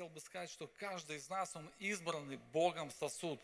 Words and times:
хотел 0.00 0.14
бы 0.14 0.20
сказать, 0.20 0.50
что 0.50 0.66
каждый 0.78 1.18
из 1.18 1.28
нас, 1.28 1.54
он 1.54 1.70
избранный 1.78 2.38
Богом 2.54 2.90
сосуд, 2.90 3.38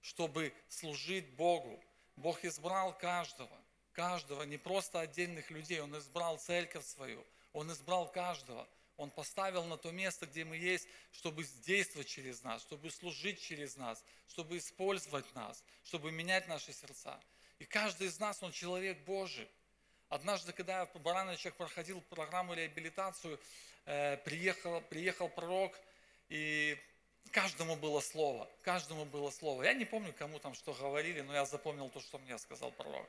чтобы 0.00 0.52
служить 0.68 1.30
Богу. 1.36 1.80
Бог 2.16 2.44
избрал 2.44 2.98
каждого, 2.98 3.56
каждого, 3.92 4.42
не 4.42 4.56
просто 4.56 4.98
отдельных 4.98 5.52
людей, 5.52 5.80
Он 5.80 5.96
избрал 5.96 6.36
церковь 6.38 6.84
свою, 6.84 7.24
Он 7.52 7.70
избрал 7.70 8.10
каждого. 8.10 8.66
Он 8.96 9.08
поставил 9.12 9.62
на 9.66 9.76
то 9.76 9.92
место, 9.92 10.26
где 10.26 10.44
мы 10.44 10.56
есть, 10.56 10.88
чтобы 11.12 11.44
действовать 11.64 12.08
через 12.08 12.42
нас, 12.42 12.62
чтобы 12.62 12.90
служить 12.90 13.40
через 13.40 13.76
нас, 13.76 14.04
чтобы 14.26 14.58
использовать 14.58 15.32
нас, 15.36 15.62
чтобы 15.84 16.10
менять 16.10 16.48
наши 16.48 16.72
сердца. 16.72 17.20
И 17.60 17.64
каждый 17.64 18.08
из 18.08 18.18
нас, 18.18 18.42
он 18.42 18.50
человек 18.50 18.98
Божий. 19.04 19.48
Однажды, 20.08 20.52
когда 20.52 20.80
я 20.80 20.86
в 20.86 21.00
Барановичах 21.00 21.54
проходил 21.54 22.00
программу 22.00 22.54
реабилитацию, 22.54 23.38
приехал, 24.24 24.82
приехал 24.82 25.28
пророк, 25.28 25.78
и 26.28 26.78
каждому 27.30 27.76
было 27.76 28.00
слово, 28.00 28.48
каждому 28.62 29.04
было 29.04 29.30
слово. 29.30 29.62
Я 29.62 29.74
не 29.74 29.84
помню, 29.84 30.12
кому 30.12 30.38
там 30.38 30.54
что 30.54 30.72
говорили, 30.74 31.20
но 31.22 31.34
я 31.34 31.44
запомнил 31.46 31.88
то, 31.88 32.00
что 32.00 32.18
мне 32.18 32.38
сказал 32.38 32.70
пророк. 32.72 33.08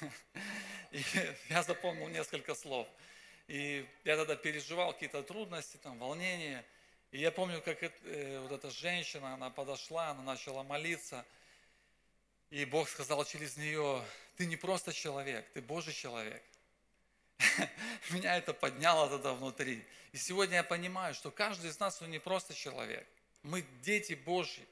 И 0.92 1.02
я 1.48 1.62
запомнил 1.62 2.08
несколько 2.08 2.54
слов. 2.54 2.88
И 3.48 3.86
я 4.04 4.16
тогда 4.16 4.36
переживал 4.36 4.92
какие-то 4.92 5.22
трудности, 5.22 5.76
там, 5.76 5.98
волнения. 5.98 6.64
И 7.10 7.18
я 7.18 7.30
помню, 7.30 7.60
как 7.60 7.82
э, 7.82 8.40
вот 8.40 8.52
эта 8.52 8.70
женщина, 8.70 9.34
она 9.34 9.50
подошла, 9.50 10.10
она 10.10 10.22
начала 10.22 10.62
молиться. 10.62 11.24
И 12.50 12.64
Бог 12.64 12.88
сказал 12.88 13.24
через 13.24 13.56
нее, 13.56 14.02
ты 14.36 14.46
не 14.46 14.56
просто 14.56 14.92
человек, 14.92 15.46
ты 15.52 15.60
Божий 15.60 15.92
человек. 15.92 16.42
Меня 18.10 18.36
это 18.36 18.54
подняло 18.54 19.08
тогда 19.08 19.34
внутри. 19.34 19.84
И 20.12 20.16
сегодня 20.16 20.56
я 20.56 20.64
понимаю, 20.64 21.14
что 21.14 21.30
каждый 21.30 21.70
из 21.70 21.80
нас, 21.80 22.00
он 22.02 22.10
не 22.10 22.18
просто 22.18 22.54
человек. 22.54 23.06
Мы 23.42 23.64
дети 23.82 24.14
Божьи. 24.14 24.66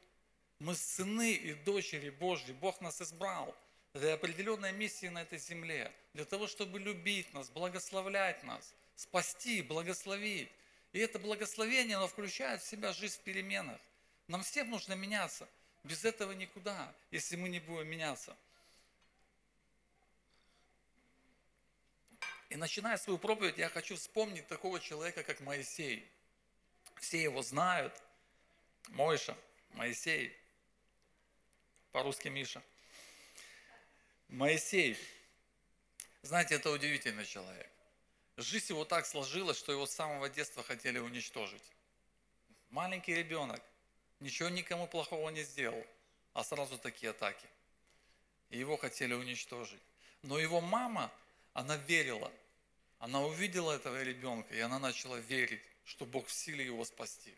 Мы 0.59 0.75
сыны 0.77 1.33
и 1.33 1.55
дочери 1.55 2.11
Божьи. 2.11 2.53
Бог 2.53 2.81
нас 2.81 3.03
избрал 3.03 3.55
для 3.95 4.15
определенной 4.15 4.73
миссии 4.73 5.07
на 5.07 5.23
этой 5.23 5.39
земле, 5.39 5.93
для 6.15 6.25
того, 6.25 6.47
чтобы 6.47 6.79
любить 6.79 7.33
нас, 7.35 7.51
благословлять 7.51 8.43
нас, 8.45 8.73
спасти, 8.97 9.61
благословить. 9.63 10.49
И 10.93 10.99
это 10.99 11.19
благословение, 11.19 11.97
оно 11.97 12.07
включает 12.07 12.63
в 12.63 12.67
себя 12.67 12.93
жизнь 12.93 13.17
в 13.17 13.21
переменах. 13.21 13.81
Нам 14.29 14.43
всем 14.43 14.71
нужно 14.71 14.95
меняться. 14.95 15.49
Без 15.85 16.05
этого 16.05 16.33
никуда, 16.33 16.95
если 17.11 17.37
мы 17.37 17.49
не 17.49 17.59
будем 17.59 17.89
меняться. 17.89 18.37
И 22.53 22.57
начиная 22.57 22.99
свою 22.99 23.19
проповедь, 23.19 23.57
я 23.57 23.71
хочу 23.71 23.97
вспомнить 23.97 24.47
такого 24.47 24.79
человека, 24.79 25.23
как 25.23 25.41
Моисей. 25.41 26.07
Все 27.01 27.23
его 27.23 27.41
знают. 27.41 27.99
Мойша, 28.89 29.35
Моисей. 29.71 30.37
По-русски 31.93 32.29
Миша. 32.29 32.63
Моисей, 34.29 34.99
знаете, 36.21 36.57
это 36.57 36.71
удивительный 36.71 37.25
человек. 37.25 37.71
Жизнь 38.37 38.67
его 38.69 38.85
так 38.85 39.07
сложилась, 39.07 39.57
что 39.57 39.73
его 39.73 39.87
с 39.87 39.93
самого 39.93 40.29
детства 40.29 40.63
хотели 40.63 40.99
уничтожить. 40.99 41.65
Маленький 42.69 43.15
ребенок, 43.15 43.63
ничего 44.21 44.51
никому 44.51 44.87
плохого 44.87 45.31
не 45.31 45.43
сделал, 45.43 45.87
а 46.35 46.45
сразу 46.45 46.77
такие 46.77 47.13
атаки. 47.13 47.47
И 48.51 48.59
его 48.59 48.77
хотели 48.77 49.15
уничтожить. 49.15 49.81
Но 50.21 50.39
его 50.39 50.61
мама, 50.61 51.11
она 51.55 51.77
верила, 51.79 52.31
она 53.03 53.21
увидела 53.21 53.73
этого 53.73 54.03
ребенка, 54.03 54.55
и 54.55 54.61
она 54.61 54.79
начала 54.79 55.17
верить, 55.17 55.63
что 55.85 56.07
Бог 56.07 56.27
в 56.27 56.33
силе 56.33 56.65
его 56.65 56.85
спасти. 56.85 57.35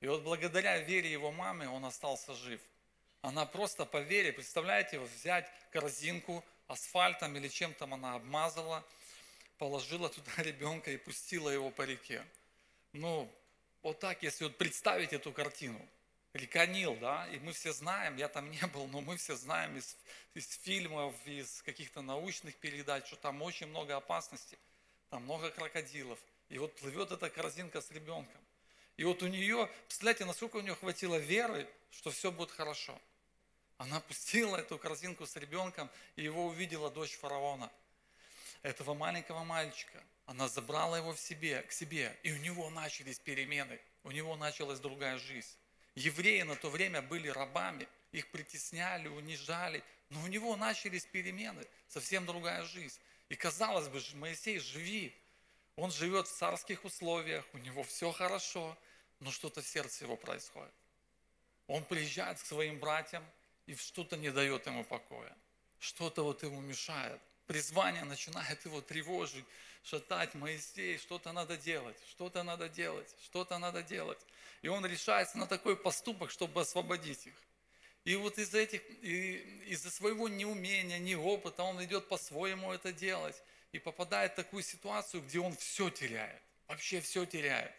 И 0.00 0.06
вот 0.06 0.22
благодаря 0.22 0.78
вере 0.78 1.10
его 1.10 1.32
мамы 1.32 1.68
он 1.68 1.84
остался 1.84 2.34
жив– 2.34 2.60
она 3.26 3.44
просто 3.44 3.84
по 3.84 3.96
вере, 3.96 4.32
представляете, 4.32 5.00
взять 5.00 5.50
корзинку 5.72 6.44
асфальтом 6.68 7.36
или 7.36 7.48
чем 7.48 7.74
там 7.74 7.92
она 7.92 8.14
обмазала, 8.14 8.84
положила 9.58 10.08
туда 10.08 10.30
ребенка 10.38 10.92
и 10.92 10.96
пустила 10.96 11.50
его 11.50 11.70
по 11.70 11.82
реке. 11.82 12.24
Ну, 12.92 13.28
вот 13.82 13.98
так, 13.98 14.22
если 14.22 14.44
вот 14.44 14.56
представить 14.56 15.12
эту 15.12 15.32
картину. 15.32 15.84
Река 16.36 16.66
Нил, 16.66 16.96
да, 16.96 17.26
и 17.28 17.38
мы 17.38 17.52
все 17.52 17.72
знаем, 17.72 18.16
я 18.16 18.28
там 18.28 18.50
не 18.50 18.66
был, 18.66 18.86
но 18.88 19.00
мы 19.00 19.16
все 19.16 19.36
знаем 19.36 19.76
из, 19.76 19.96
из 20.34 20.48
фильмов, 20.58 21.14
из 21.24 21.62
каких-то 21.62 22.02
научных 22.02 22.56
передач, 22.56 23.06
что 23.06 23.16
там 23.16 23.42
очень 23.42 23.66
много 23.66 23.96
опасностей, 23.96 24.58
там 25.10 25.22
много 25.22 25.50
крокодилов. 25.50 26.18
И 26.48 26.58
вот 26.58 26.74
плывет 26.76 27.10
эта 27.10 27.30
корзинка 27.30 27.80
с 27.80 27.90
ребенком. 27.90 28.40
И 28.96 29.04
вот 29.04 29.22
у 29.22 29.26
нее, 29.26 29.70
представляете, 29.86 30.24
насколько 30.24 30.56
у 30.56 30.60
нее 30.60 30.74
хватило 30.74 31.16
веры, 31.16 31.68
что 31.90 32.10
все 32.10 32.30
будет 32.30 32.50
хорошо. 32.50 32.98
Она 33.78 34.00
пустила 34.00 34.56
эту 34.56 34.78
корзинку 34.78 35.26
с 35.26 35.36
ребенком, 35.36 35.90
и 36.16 36.22
его 36.22 36.46
увидела 36.46 36.90
дочь 36.90 37.16
фараона, 37.16 37.70
этого 38.62 38.94
маленького 38.94 39.44
мальчика. 39.44 40.02
Она 40.24 40.48
забрала 40.48 40.96
его 40.96 41.12
в 41.12 41.20
себе, 41.20 41.62
к 41.62 41.72
себе, 41.72 42.16
и 42.22 42.32
у 42.32 42.36
него 42.38 42.70
начались 42.70 43.18
перемены, 43.18 43.78
у 44.02 44.10
него 44.10 44.36
началась 44.36 44.80
другая 44.80 45.18
жизнь. 45.18 45.56
Евреи 45.96 46.42
на 46.42 46.54
то 46.54 46.70
время 46.70 47.02
были 47.02 47.28
рабами, 47.28 47.88
их 48.12 48.30
притесняли, 48.30 49.08
унижали, 49.08 49.82
но 50.10 50.22
у 50.22 50.26
него 50.26 50.54
начались 50.56 51.06
перемены, 51.06 51.66
совсем 51.88 52.26
другая 52.26 52.62
жизнь. 52.64 53.00
И 53.30 53.34
казалось 53.34 53.88
бы, 53.88 54.00
Моисей, 54.14 54.58
живи, 54.58 55.12
он 55.74 55.90
живет 55.90 56.28
в 56.28 56.32
царских 56.32 56.84
условиях, 56.84 57.44
у 57.54 57.58
него 57.58 57.82
все 57.82 58.12
хорошо, 58.12 58.76
но 59.20 59.30
что-то 59.30 59.62
в 59.62 59.66
сердце 59.66 60.04
его 60.04 60.16
происходит. 60.16 60.72
Он 61.66 61.82
приезжает 61.82 62.38
к 62.38 62.46
своим 62.46 62.78
братьям, 62.78 63.24
и 63.66 63.74
что-то 63.74 64.16
не 64.16 64.30
дает 64.30 64.66
ему 64.66 64.84
покоя. 64.84 65.36
Что-то 65.78 66.22
вот 66.22 66.42
ему 66.42 66.60
мешает. 66.60 67.20
Призвание 67.46 68.04
начинает 68.04 68.64
его 68.64 68.80
тревожить, 68.80 69.44
шатать. 69.84 70.34
Моисей, 70.34 70.98
что-то 70.98 71.32
надо 71.32 71.56
делать, 71.56 71.96
что-то 72.10 72.42
надо 72.42 72.68
делать, 72.68 73.08
что-то 73.22 73.58
надо 73.58 73.82
делать. 73.82 74.18
И 74.62 74.68
он 74.68 74.84
решается 74.84 75.38
на 75.38 75.46
такой 75.46 75.76
поступок, 75.76 76.30
чтобы 76.30 76.60
освободить 76.60 77.26
их. 77.26 77.34
И 78.04 78.14
вот 78.16 78.38
из 78.38 78.54
этих, 78.54 78.82
из-за 79.02 79.90
своего 79.90 80.28
неумения, 80.28 80.98
неопыта 80.98 81.62
он 81.62 81.82
идет 81.84 82.08
по-своему 82.08 82.72
это 82.72 82.92
делать. 82.92 83.40
И 83.72 83.78
попадает 83.78 84.32
в 84.32 84.36
такую 84.36 84.62
ситуацию, 84.62 85.22
где 85.22 85.40
он 85.40 85.54
все 85.56 85.90
теряет. 85.90 86.40
Вообще 86.68 87.00
все 87.00 87.26
теряет. 87.26 87.72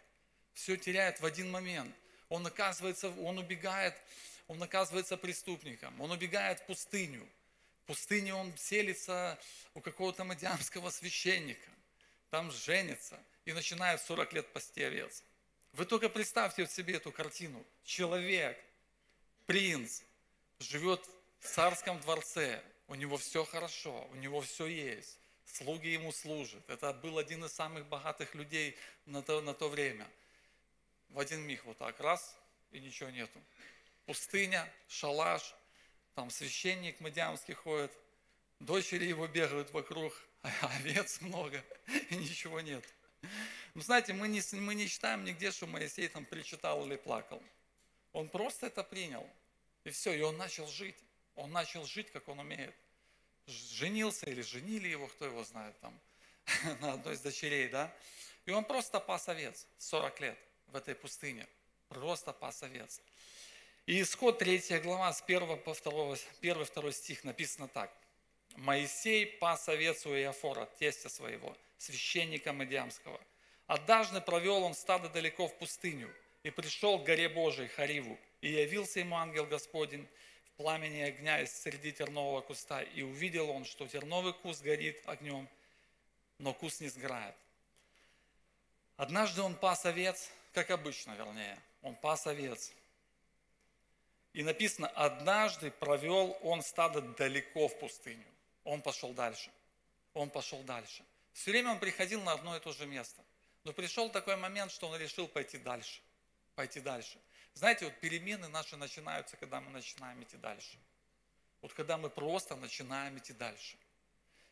Все 0.54 0.78
теряет 0.78 1.20
в 1.22 1.26
один 1.26 1.50
момент. 1.50 1.96
Он 2.30 2.46
оказывается, 2.46 3.10
он 3.10 3.38
убегает 3.38 3.96
он 4.48 4.64
оказывается 4.64 5.18
преступником, 5.18 6.00
он 6.00 6.12
убегает 6.12 6.60
в 6.60 6.66
пустыню. 6.66 7.28
Пустыне 7.88 8.36
он 8.36 8.56
селится 8.58 9.40
у 9.74 9.82
какого-то 9.82 10.24
мадиамского 10.24 10.92
священника, 10.92 11.70
там 12.30 12.52
женится 12.52 13.20
и 13.46 13.54
начинает 13.54 14.02
40 14.02 14.34
лет 14.34 14.54
пасти 14.54 14.84
овец. 14.84 15.24
Вы 15.74 15.86
только 15.86 16.10
представьте 16.10 16.68
себе 16.68 16.96
эту 16.96 17.12
картину. 17.12 17.66
Человек, 17.84 18.60
принц, 19.46 20.02
живет 20.60 21.02
в 21.40 21.48
царском 21.48 22.00
дворце, 22.02 22.62
у 22.88 22.96
него 22.96 23.18
все 23.18 23.44
хорошо, 23.46 24.08
у 24.12 24.16
него 24.16 24.42
все 24.42 24.68
есть, 24.68 25.18
слуги 25.46 25.88
ему 25.88 26.12
служат. 26.12 26.70
Это 26.70 26.94
был 26.94 27.18
один 27.18 27.46
из 27.46 27.54
самых 27.54 27.88
богатых 27.88 28.36
людей 28.36 28.78
на 29.06 29.24
то, 29.24 29.42
на 29.42 29.54
то 29.54 29.70
время. 29.70 30.08
В 31.10 31.20
один 31.20 31.42
миг 31.42 31.64
вот 31.66 31.78
так, 31.78 32.00
раз, 32.00 32.36
и 32.72 32.80
ничего 32.80 33.10
нету 33.10 33.42
пустыня, 34.08 34.68
шалаш, 34.88 35.54
там 36.18 36.32
священник 36.32 37.00
Мадиамский 37.00 37.54
ходит, 37.54 37.92
дочери 38.60 39.06
его 39.06 39.28
бегают 39.28 39.72
вокруг, 39.72 40.12
а 40.42 40.50
овец 40.78 41.22
много, 41.22 41.64
и 42.10 42.16
ничего 42.16 42.60
нет. 42.60 42.84
Ну, 43.76 43.82
знаете, 43.82 44.14
мы 44.14 44.28
не, 44.28 44.42
мы 44.54 44.74
не 44.74 44.88
читаем 44.88 45.24
нигде, 45.24 45.52
что 45.52 45.68
Моисей 45.68 46.08
там 46.08 46.26
причитал 46.26 46.84
или 46.88 46.96
плакал. 46.96 47.40
Он 48.14 48.30
просто 48.30 48.66
это 48.66 48.84
принял. 48.84 49.30
И 49.84 49.92
все, 49.92 50.12
и 50.12 50.22
он 50.22 50.38
начал 50.38 50.66
жить. 50.66 50.98
Он 51.36 51.52
начал 51.52 51.86
жить, 51.86 52.10
как 52.10 52.28
он 52.30 52.40
умеет. 52.40 52.74
Женился 53.46 54.26
или 54.26 54.42
женили 54.42 54.88
его, 54.88 55.06
кто 55.06 55.26
его 55.26 55.44
знает 55.44 55.80
там, 55.82 56.00
на 56.82 56.94
одной 56.94 57.14
из 57.14 57.22
дочерей, 57.22 57.70
да? 57.70 57.96
И 58.48 58.52
он 58.52 58.66
просто 58.66 59.00
пас 59.00 59.30
овец 59.30 59.68
40 59.78 60.20
лет 60.22 60.40
в 60.66 60.76
этой 60.76 60.96
пустыне. 60.96 61.48
Просто 61.90 62.34
пас 62.34 62.64
овец. 62.64 63.02
И 63.88 64.02
исход 64.02 64.38
3 64.38 64.80
глава 64.84 65.14
с 65.14 65.24
1 65.26 65.60
по 65.60 65.74
2, 65.74 66.18
1-2 66.42 66.92
стих 66.92 67.24
написано 67.24 67.70
так. 67.70 67.90
Моисей 68.58 69.26
пас 69.26 69.70
овец 69.70 70.06
у 70.06 70.10
Иофора, 70.10 70.66
тестя 70.78 71.08
своего, 71.08 71.56
священника 71.78 72.52
Медиамского. 72.52 73.18
Однажды 73.66 74.20
провел 74.20 74.64
он 74.64 74.74
стадо 74.74 75.08
далеко 75.08 75.48
в 75.48 75.58
пустыню 75.58 76.14
и 76.44 76.50
пришел 76.50 77.00
к 77.00 77.06
горе 77.06 77.30
Божией, 77.30 77.70
Хариву, 77.70 78.20
и 78.42 78.52
явился 78.52 79.00
ему 79.00 79.16
ангел 79.16 79.46
Господень 79.46 80.06
в 80.48 80.58
пламени 80.58 81.04
огня 81.04 81.42
из 81.42 81.54
среди 81.54 81.94
тернового 81.94 82.42
куста, 82.42 82.82
и 82.82 83.04
увидел 83.04 83.50
он, 83.50 83.64
что 83.64 83.88
терновый 83.88 84.34
куст 84.34 84.64
горит 84.64 85.02
огнем, 85.06 85.48
но 86.40 86.54
куст 86.54 86.82
не 86.82 86.90
сгорает. 86.90 87.36
Однажды 88.98 89.42
он 89.42 89.56
пас 89.56 89.86
овец, 89.86 90.30
как 90.52 90.72
обычно, 90.72 91.14
вернее. 91.14 91.58
Он 91.84 91.96
пас 91.96 92.28
овец. 92.28 92.74
И 94.38 94.44
написано, 94.44 94.88
однажды 94.90 95.72
провел 95.72 96.38
он 96.44 96.62
стадо 96.62 97.02
далеко 97.02 97.68
в 97.68 97.80
пустыню. 97.80 98.28
Он 98.66 98.84
пошел 98.84 99.12
дальше. 99.12 99.50
Он 100.14 100.30
пошел 100.30 100.62
дальше. 100.62 101.04
Все 101.34 101.50
время 101.50 101.72
он 101.72 101.80
приходил 101.80 102.22
на 102.22 102.34
одно 102.34 102.56
и 102.56 102.60
то 102.60 102.72
же 102.72 102.86
место. 102.86 103.24
Но 103.64 103.74
пришел 103.74 104.12
такой 104.12 104.38
момент, 104.38 104.72
что 104.72 104.90
он 104.90 105.00
решил 105.00 105.28
пойти 105.28 105.58
дальше. 105.58 106.02
Пойти 106.54 106.80
дальше. 106.80 107.18
Знаете, 107.56 107.86
вот 107.86 108.00
перемены 108.00 108.48
наши 108.48 108.78
начинаются, 108.78 109.38
когда 109.38 109.60
мы 109.60 109.72
начинаем 109.72 110.22
идти 110.22 110.38
дальше. 110.38 110.78
Вот 111.64 111.74
когда 111.74 111.98
мы 111.98 112.12
просто 112.12 112.56
начинаем 112.58 113.18
идти 113.18 113.34
дальше. 113.34 113.76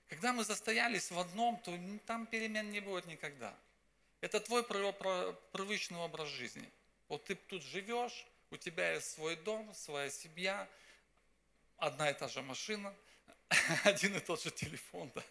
Когда 0.07 0.33
мы 0.33 0.43
застоялись 0.45 1.11
в 1.11 1.19
одном, 1.19 1.59
то 1.59 1.79
там 2.07 2.25
перемен 2.25 2.71
не 2.71 2.79
будет 2.79 3.05
никогда. 3.05 3.55
Это 4.19 4.39
твой 4.39 4.63
привычный 4.63 5.99
образ 5.99 6.29
жизни. 6.29 6.67
Вот 7.07 7.25
ты 7.25 7.35
тут 7.35 7.61
живешь, 7.61 8.25
у 8.55 8.57
тебя 8.57 8.93
есть 8.93 9.11
свой 9.11 9.35
дом, 9.35 9.73
своя 9.73 10.09
семья, 10.09 10.69
одна 11.75 12.09
и 12.09 12.13
та 12.13 12.29
же 12.29 12.41
машина, 12.41 12.95
один 13.83 14.15
и 14.15 14.19
тот 14.21 14.41
же 14.41 14.49
телефон, 14.49 15.11
да. 15.13 15.23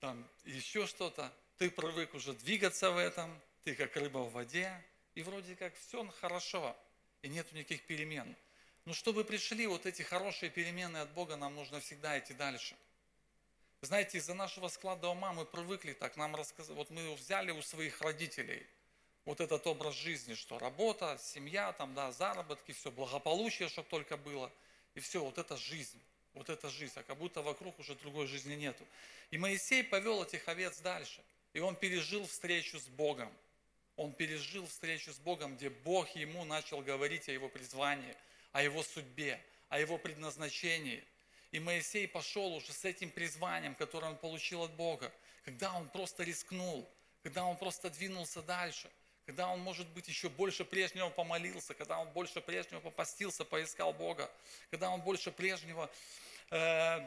там 0.00 0.28
еще 0.44 0.88
что-то. 0.88 1.32
Ты 1.58 1.70
привык 1.70 2.14
уже 2.14 2.32
двигаться 2.32 2.90
в 2.90 2.96
этом, 2.98 3.40
ты 3.62 3.76
как 3.76 3.94
рыба 3.96 4.18
в 4.18 4.32
воде, 4.32 4.84
и 5.14 5.22
вроде 5.22 5.54
как 5.54 5.76
все 5.76 6.04
хорошо, 6.20 6.76
и 7.22 7.28
нет 7.28 7.52
никаких 7.52 7.86
перемен. 7.86 8.36
Но 8.84 8.94
чтобы 8.94 9.24
пришли 9.24 9.68
вот 9.68 9.86
эти 9.86 10.02
хорошие 10.02 10.50
перемены 10.50 10.98
от 10.98 11.10
Бога, 11.12 11.36
нам 11.36 11.54
нужно 11.54 11.78
всегда 11.78 12.18
идти 12.18 12.34
дальше. 12.34 12.76
Знаете, 13.80 14.18
из-за 14.18 14.34
нашего 14.34 14.66
склада 14.66 15.06
ума 15.06 15.32
мы 15.32 15.44
привыкли 15.44 15.92
так, 15.92 16.16
нам 16.16 16.34
рассказать, 16.34 16.74
вот 16.74 16.90
мы 16.90 17.14
взяли 17.14 17.52
у 17.52 17.62
своих 17.62 18.00
родителей– 18.00 18.66
вот 19.28 19.42
этот 19.42 19.66
образ 19.66 19.94
жизни, 19.94 20.32
что 20.32 20.58
работа, 20.58 21.18
семья, 21.20 21.74
там, 21.74 21.92
да, 21.92 22.12
заработки, 22.12 22.72
все, 22.72 22.90
благополучие, 22.90 23.68
чтобы 23.68 23.86
только 23.90 24.16
было. 24.16 24.50
И 24.94 25.00
все, 25.00 25.22
вот 25.22 25.36
это 25.36 25.54
жизнь, 25.58 26.00
вот 26.32 26.48
это 26.48 26.70
жизнь, 26.70 26.94
а 26.96 27.02
как 27.02 27.18
будто 27.18 27.42
вокруг 27.42 27.78
уже 27.78 27.94
другой 27.94 28.26
жизни 28.26 28.54
нету. 28.54 28.82
И 29.30 29.36
Моисей 29.36 29.84
повел 29.84 30.22
этих 30.24 30.48
овец 30.48 30.80
дальше. 30.80 31.22
И 31.52 31.60
он 31.60 31.76
пережил 31.76 32.26
встречу 32.26 32.78
с 32.78 32.86
Богом. 32.86 33.30
Он 33.96 34.14
пережил 34.14 34.66
встречу 34.66 35.12
с 35.12 35.18
Богом, 35.18 35.56
где 35.56 35.68
Бог 35.68 36.08
ему 36.16 36.46
начал 36.46 36.80
говорить 36.80 37.28
о 37.28 37.32
его 37.32 37.50
призвании, 37.50 38.16
о 38.52 38.62
его 38.62 38.82
судьбе, 38.82 39.44
о 39.68 39.78
его 39.78 39.98
предназначении. 39.98 41.04
И 41.50 41.60
Моисей 41.60 42.08
пошел 42.08 42.54
уже 42.54 42.72
с 42.72 42.82
этим 42.86 43.10
призванием, 43.10 43.74
которое 43.74 44.06
он 44.06 44.16
получил 44.16 44.62
от 44.62 44.72
Бога, 44.72 45.12
когда 45.44 45.74
он 45.74 45.86
просто 45.90 46.22
рискнул, 46.22 46.90
когда 47.22 47.44
он 47.44 47.58
просто 47.58 47.90
двинулся 47.90 48.40
дальше– 48.40 48.90
когда 49.28 49.46
он, 49.50 49.60
может 49.60 49.86
быть, 49.88 50.08
еще 50.08 50.30
больше 50.30 50.64
прежнего 50.64 51.10
помолился, 51.10 51.74
когда 51.74 51.98
он 51.98 52.08
больше 52.12 52.40
прежнего 52.40 52.80
попастился, 52.80 53.44
поискал 53.44 53.92
Бога, 53.92 54.30
когда 54.70 54.88
он 54.88 55.02
больше 55.02 55.30
прежнего 55.30 55.90
э, 56.50 57.06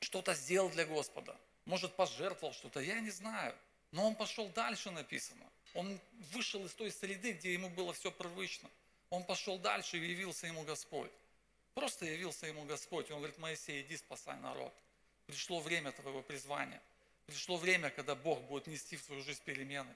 что-то 0.00 0.32
сделал 0.32 0.70
для 0.70 0.86
Господа, 0.86 1.36
может, 1.66 1.94
пожертвовал 1.96 2.54
что-то, 2.54 2.80
я 2.80 3.00
не 3.00 3.10
знаю. 3.10 3.54
Но 3.90 4.06
он 4.06 4.14
пошел 4.14 4.48
дальше, 4.48 4.90
написано. 4.90 5.44
Он 5.74 6.00
вышел 6.32 6.64
из 6.64 6.72
той 6.72 6.90
среды, 6.90 7.32
где 7.32 7.52
ему 7.52 7.68
было 7.68 7.92
все 7.92 8.10
привычно. 8.10 8.70
Он 9.10 9.22
пошел 9.22 9.58
дальше 9.58 9.98
и 9.98 10.00
явился 10.00 10.46
ему 10.46 10.62
Господь. 10.62 11.12
Просто 11.74 12.06
явился 12.06 12.46
ему 12.46 12.64
Господь. 12.64 13.10
Он 13.10 13.18
говорит, 13.18 13.36
Моисей, 13.36 13.82
иди 13.82 13.98
спасай 13.98 14.38
народ. 14.38 14.72
Пришло 15.26 15.60
время 15.60 15.92
твоего 15.92 16.22
призвания. 16.22 16.80
Пришло 17.26 17.58
время, 17.58 17.90
когда 17.90 18.14
Бог 18.14 18.40
будет 18.44 18.66
нести 18.66 18.96
в 18.96 19.02
свою 19.02 19.22
жизнь 19.22 19.42
перемены. 19.44 19.94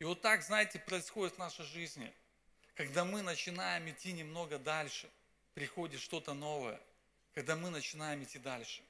И 0.00 0.04
вот 0.04 0.22
так, 0.22 0.42
знаете, 0.42 0.78
происходит 0.78 1.34
в 1.34 1.38
нашей 1.38 1.66
жизни. 1.66 2.10
Когда 2.74 3.04
мы 3.04 3.20
начинаем 3.20 3.88
идти 3.90 4.12
немного 4.12 4.58
дальше, 4.58 5.10
приходит 5.52 6.00
что-то 6.00 6.32
новое. 6.32 6.80
Когда 7.34 7.54
мы 7.54 7.68
начинаем 7.68 8.24
идти 8.24 8.38
дальше. 8.38 8.82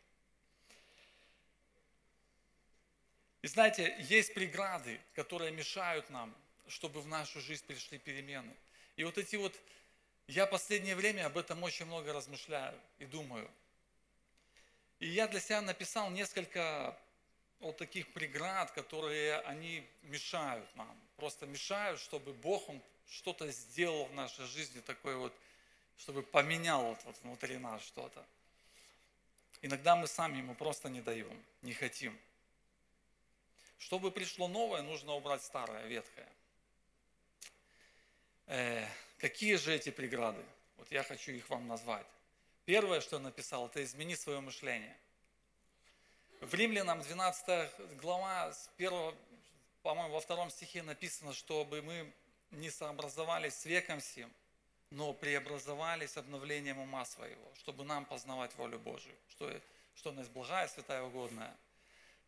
И 3.42 3.48
знаете, 3.48 3.96
есть 3.98 4.34
преграды, 4.34 5.00
которые 5.14 5.50
мешают 5.50 6.08
нам, 6.10 6.32
чтобы 6.68 7.00
в 7.00 7.08
нашу 7.08 7.40
жизнь 7.40 7.64
пришли 7.66 7.98
перемены. 7.98 8.54
И 8.94 9.02
вот 9.02 9.18
эти 9.18 9.34
вот, 9.34 9.58
я 10.28 10.46
последнее 10.46 10.94
время 10.94 11.26
об 11.26 11.36
этом 11.36 11.60
очень 11.64 11.86
много 11.86 12.12
размышляю 12.12 12.78
и 13.00 13.04
думаю. 13.04 13.50
И 15.00 15.08
я 15.08 15.26
для 15.26 15.40
себя 15.40 15.60
написал 15.60 16.10
несколько 16.10 16.96
вот 17.60 17.76
таких 17.76 18.12
преград, 18.12 18.70
которые 18.72 19.38
они 19.40 19.86
мешают 20.02 20.74
нам. 20.76 20.98
Просто 21.16 21.46
мешают, 21.46 22.00
чтобы 22.00 22.32
Бог, 22.32 22.68
Он 22.68 22.82
что-то 23.08 23.50
сделал 23.50 24.06
в 24.06 24.14
нашей 24.14 24.46
жизни, 24.46 24.80
такое 24.80 25.16
вот, 25.16 25.34
чтобы 25.98 26.22
поменял 26.22 26.82
вот, 26.82 27.04
вот 27.04 27.16
внутри 27.22 27.58
нас 27.58 27.82
что-то. 27.82 28.24
Иногда 29.62 29.94
мы 29.94 30.06
сами 30.06 30.38
Ему 30.38 30.54
просто 30.54 30.88
не 30.88 31.02
даем, 31.02 31.44
не 31.62 31.74
хотим. 31.74 32.18
Чтобы 33.78 34.10
пришло 34.10 34.48
новое, 34.48 34.82
нужно 34.82 35.14
убрать 35.14 35.42
старое, 35.42 35.86
ветхое. 35.86 36.28
Э, 38.46 38.86
какие 39.18 39.56
же 39.56 39.74
эти 39.74 39.90
преграды? 39.90 40.42
Вот 40.78 40.90
я 40.90 41.02
хочу 41.02 41.32
их 41.32 41.48
вам 41.50 41.68
назвать. 41.68 42.06
Первое, 42.64 43.00
что 43.00 43.16
я 43.16 43.22
написал, 43.22 43.66
это 43.66 43.82
измени 43.84 44.14
свое 44.14 44.40
мышление– 44.40 44.96
в 46.40 46.54
Римлянам 46.54 47.02
12 47.02 47.98
глава, 48.00 48.52
с 48.52 48.70
1, 48.78 49.14
по-моему, 49.82 50.14
во 50.14 50.20
втором 50.20 50.50
стихе 50.50 50.82
написано, 50.82 51.34
чтобы 51.34 51.82
мы 51.82 52.12
не 52.50 52.70
сообразовались 52.70 53.54
с 53.54 53.66
веком 53.66 54.00
сим, 54.00 54.32
но 54.90 55.12
преобразовались 55.12 56.16
обновлением 56.16 56.78
ума 56.78 57.04
своего, 57.04 57.52
чтобы 57.58 57.84
нам 57.84 58.06
познавать 58.06 58.54
волю 58.56 58.78
Божию, 58.78 59.14
что, 59.28 59.52
что 59.94 60.10
она 60.10 60.20
есть 60.20 60.32
благая, 60.32 60.66
святая, 60.68 61.02
угодная. 61.02 61.54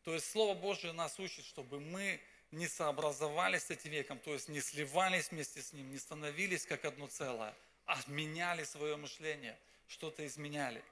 То 0.04 0.12
есть 0.12 0.30
Слово 0.30 0.54
Божие 0.54 0.92
нас 0.92 1.18
учит, 1.18 1.44
чтобы 1.46 1.80
мы 1.80 2.20
не 2.50 2.68
сообразовались 2.68 3.64
с 3.64 3.70
этим 3.70 3.90
веком, 3.90 4.18
то 4.18 4.34
есть 4.34 4.48
не 4.48 4.60
сливались 4.60 5.30
вместе 5.30 5.62
с 5.62 5.72
ним, 5.72 5.90
не 5.90 5.98
становились 5.98 6.66
как 6.66 6.84
одно 6.84 7.06
целое, 7.06 7.54
а 7.86 7.98
меняли 8.08 8.64
свое 8.64 8.96
мышление, 8.96 9.58
что-то 9.88 10.26
изменяли. 10.26 10.84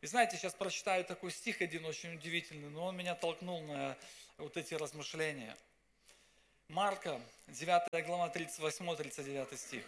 И 0.00 0.06
знаете, 0.06 0.36
сейчас 0.36 0.54
прочитаю 0.54 1.04
такой 1.04 1.32
стих 1.32 1.60
один 1.60 1.84
очень 1.84 2.14
удивительный, 2.14 2.70
но 2.70 2.86
он 2.86 2.96
меня 2.96 3.16
толкнул 3.16 3.60
на 3.62 3.96
вот 4.36 4.56
эти 4.56 4.74
размышления. 4.74 5.56
Марка, 6.68 7.20
9 7.48 8.06
глава, 8.06 8.32
38-39 8.32 9.56
стих. 9.56 9.84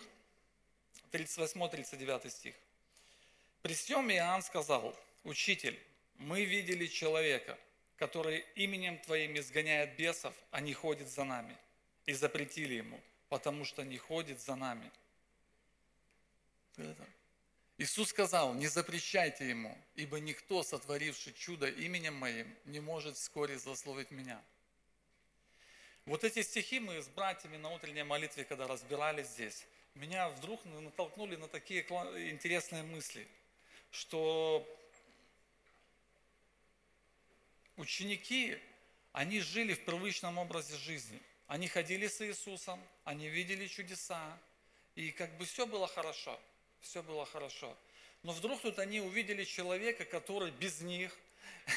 38-39 1.12 2.30
стих. 2.30 2.54
При 3.62 3.74
всем 3.74 4.10
Иоанн 4.10 4.42
сказал, 4.42 4.96
«Учитель, 5.22 5.78
мы 6.16 6.44
видели 6.44 6.86
человека, 6.86 7.56
который 7.96 8.44
именем 8.56 8.98
Твоим 8.98 9.38
изгоняет 9.38 9.94
бесов, 9.96 10.34
а 10.50 10.60
не 10.60 10.72
ходит 10.72 11.08
за 11.08 11.24
нами. 11.24 11.56
И 12.06 12.14
запретили 12.14 12.74
ему, 12.74 13.00
потому 13.28 13.64
что 13.64 13.84
не 13.84 13.98
ходит 13.98 14.40
за 14.40 14.56
нами». 14.56 14.90
Это 16.76 17.06
Иисус 17.80 18.10
сказал, 18.10 18.52
не 18.52 18.66
запрещайте 18.66 19.48
ему, 19.48 19.74
ибо 19.94 20.20
никто, 20.20 20.62
сотворивший 20.62 21.32
чудо 21.32 21.66
именем 21.66 22.14
моим, 22.14 22.54
не 22.66 22.78
может 22.78 23.16
вскоре 23.16 23.58
засловить 23.58 24.10
меня. 24.10 24.38
Вот 26.04 26.22
эти 26.22 26.42
стихи 26.42 26.78
мы 26.78 27.00
с 27.00 27.08
братьями 27.08 27.56
на 27.56 27.70
утренней 27.70 28.02
молитве, 28.02 28.44
когда 28.44 28.66
разбирали 28.66 29.22
здесь, 29.22 29.64
меня 29.94 30.28
вдруг 30.28 30.62
натолкнули 30.66 31.36
на 31.36 31.48
такие 31.48 31.80
интересные 32.30 32.82
мысли, 32.82 33.26
что 33.90 34.68
ученики, 37.78 38.58
они 39.12 39.40
жили 39.40 39.72
в 39.72 39.86
привычном 39.86 40.36
образе 40.36 40.76
жизни. 40.76 41.18
Они 41.46 41.66
ходили 41.66 42.08
с 42.08 42.20
Иисусом, 42.20 42.78
они 43.04 43.30
видели 43.30 43.66
чудеса, 43.68 44.38
и 44.96 45.12
как 45.12 45.34
бы 45.38 45.46
все 45.46 45.66
было 45.66 45.88
хорошо– 45.88 46.38
все 46.80 47.02
было 47.02 47.26
хорошо. 47.26 47.76
Но 48.22 48.32
вдруг 48.32 48.60
тут 48.60 48.78
они 48.78 49.00
увидели 49.00 49.44
человека, 49.44 50.04
который 50.04 50.50
без 50.50 50.80
них, 50.80 51.16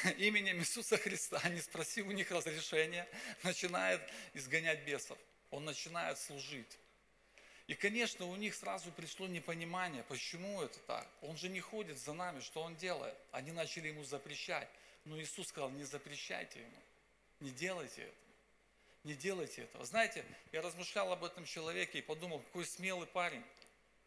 именем 0.17 0.60
Иисуса 0.60 0.98
Христа, 0.98 1.41
не 1.50 1.62
спросив 1.62 2.07
у 2.07 2.12
них 2.12 2.31
разрешения, 2.31 3.07
начинает 3.43 4.01
изгонять 4.33 4.83
бесов. 4.86 5.17
Он 5.51 5.65
начинает 5.65 6.17
служить. 6.17 6.77
И, 7.67 7.75
конечно, 7.75 8.25
у 8.25 8.36
них 8.36 8.55
сразу 8.55 8.91
пришло 8.91 9.27
непонимание, 9.27 10.03
почему 10.03 10.62
это 10.62 10.79
так. 10.79 11.07
Он 11.22 11.38
же 11.38 11.48
не 11.48 11.62
ходит 11.62 11.98
за 11.98 12.13
нами, 12.13 12.41
что 12.41 12.62
он 12.62 12.75
делает. 12.75 13.15
Они 13.31 13.51
начали 13.51 13.88
ему 13.88 14.03
запрещать. 14.03 14.67
Но 15.05 15.19
Иисус 15.19 15.48
сказал, 15.48 15.69
не 15.72 15.83
запрещайте 15.83 16.60
ему, 16.60 16.77
не 17.39 17.51
делайте 17.51 18.03
это. 18.03 18.24
Не 19.03 19.15
делайте 19.15 19.63
этого. 19.63 19.83
Знаете, 19.86 20.24
я 20.53 20.62
размышлял 20.62 21.12
об 21.12 21.25
этом 21.25 21.43
человеке 21.43 22.00
и 22.00 22.01
подумал, 22.01 22.39
какой 22.39 22.65
смелый 22.65 23.05
парень. 23.05 23.43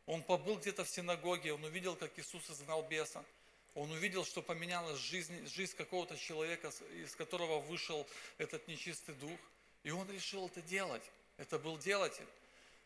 Он 0.06 0.22
побыл 0.22 0.56
где-то 0.56 0.84
в 0.84 0.88
синагоге, 0.88 1.52
он 1.52 1.64
увидел, 1.64 1.96
как 1.96 2.16
Иисус 2.18 2.48
изгнал 2.48 2.82
беса. 2.82 3.24
Он 3.74 3.90
увидел, 3.90 4.24
что 4.24 4.40
поменялась 4.40 4.98
жизнь, 4.98 5.46
жизнь 5.48 5.76
какого-то 5.76 6.16
человека, 6.16 6.72
из 7.02 7.14
которого 7.14 7.60
вышел 7.60 8.06
этот 8.38 8.66
нечистый 8.68 9.14
дух. 9.16 9.38
И 9.82 9.90
он 9.90 10.10
решил 10.10 10.46
это 10.46 10.62
делать. 10.62 11.02
Это 11.36 11.58
был 11.58 11.76
делатель. 11.76 12.26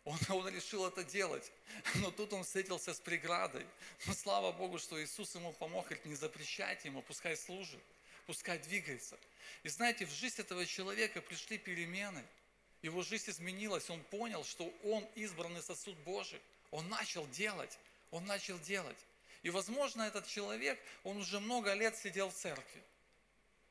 Он, 0.05 0.19
он 0.31 0.49
решил 0.49 0.87
это 0.87 1.05
делать. 1.05 1.53
Но 1.97 2.11
тут 2.11 2.33
он 2.33 2.43
встретился 2.43 2.95
с 2.95 3.01
преградой. 3.01 3.67
Но 4.07 4.15
слава 4.15 4.51
Богу, 4.51 4.79
что 4.79 5.03
Иисус 5.03 5.35
ему 5.35 5.53
помог, 5.53 5.85
говорит, 5.85 6.07
не 6.07 6.15
запрещайте 6.15 6.89
ему, 6.89 7.03
пускай 7.03 7.37
служит, 7.37 7.81
пускай 8.27 8.59
двигается. 8.59 9.19
И 9.63 9.69
знаете, 9.69 10.07
в 10.07 10.11
жизнь 10.11 10.41
этого 10.41 10.65
человека 10.67 11.21
пришли 11.21 11.59
перемены. 11.59 12.25
Его 12.83 13.03
жизнь 13.03 13.31
изменилась, 13.31 13.91
он 13.91 14.03
понял, 14.05 14.43
что 14.43 14.73
он 14.85 15.07
избранный 15.15 15.63
сосуд 15.63 15.97
Божий. 15.99 16.41
Он 16.71 16.89
начал 16.89 17.27
делать, 17.29 17.79
он 18.11 18.25
начал 18.27 18.59
делать. 18.61 18.99
И, 19.43 19.51
возможно, 19.51 20.03
этот 20.03 20.27
человек, 20.27 20.79
он 21.05 21.17
уже 21.17 21.41
много 21.41 21.73
лет 21.75 21.97
сидел 21.97 22.31
в 22.31 22.35
церкви. 22.35 22.83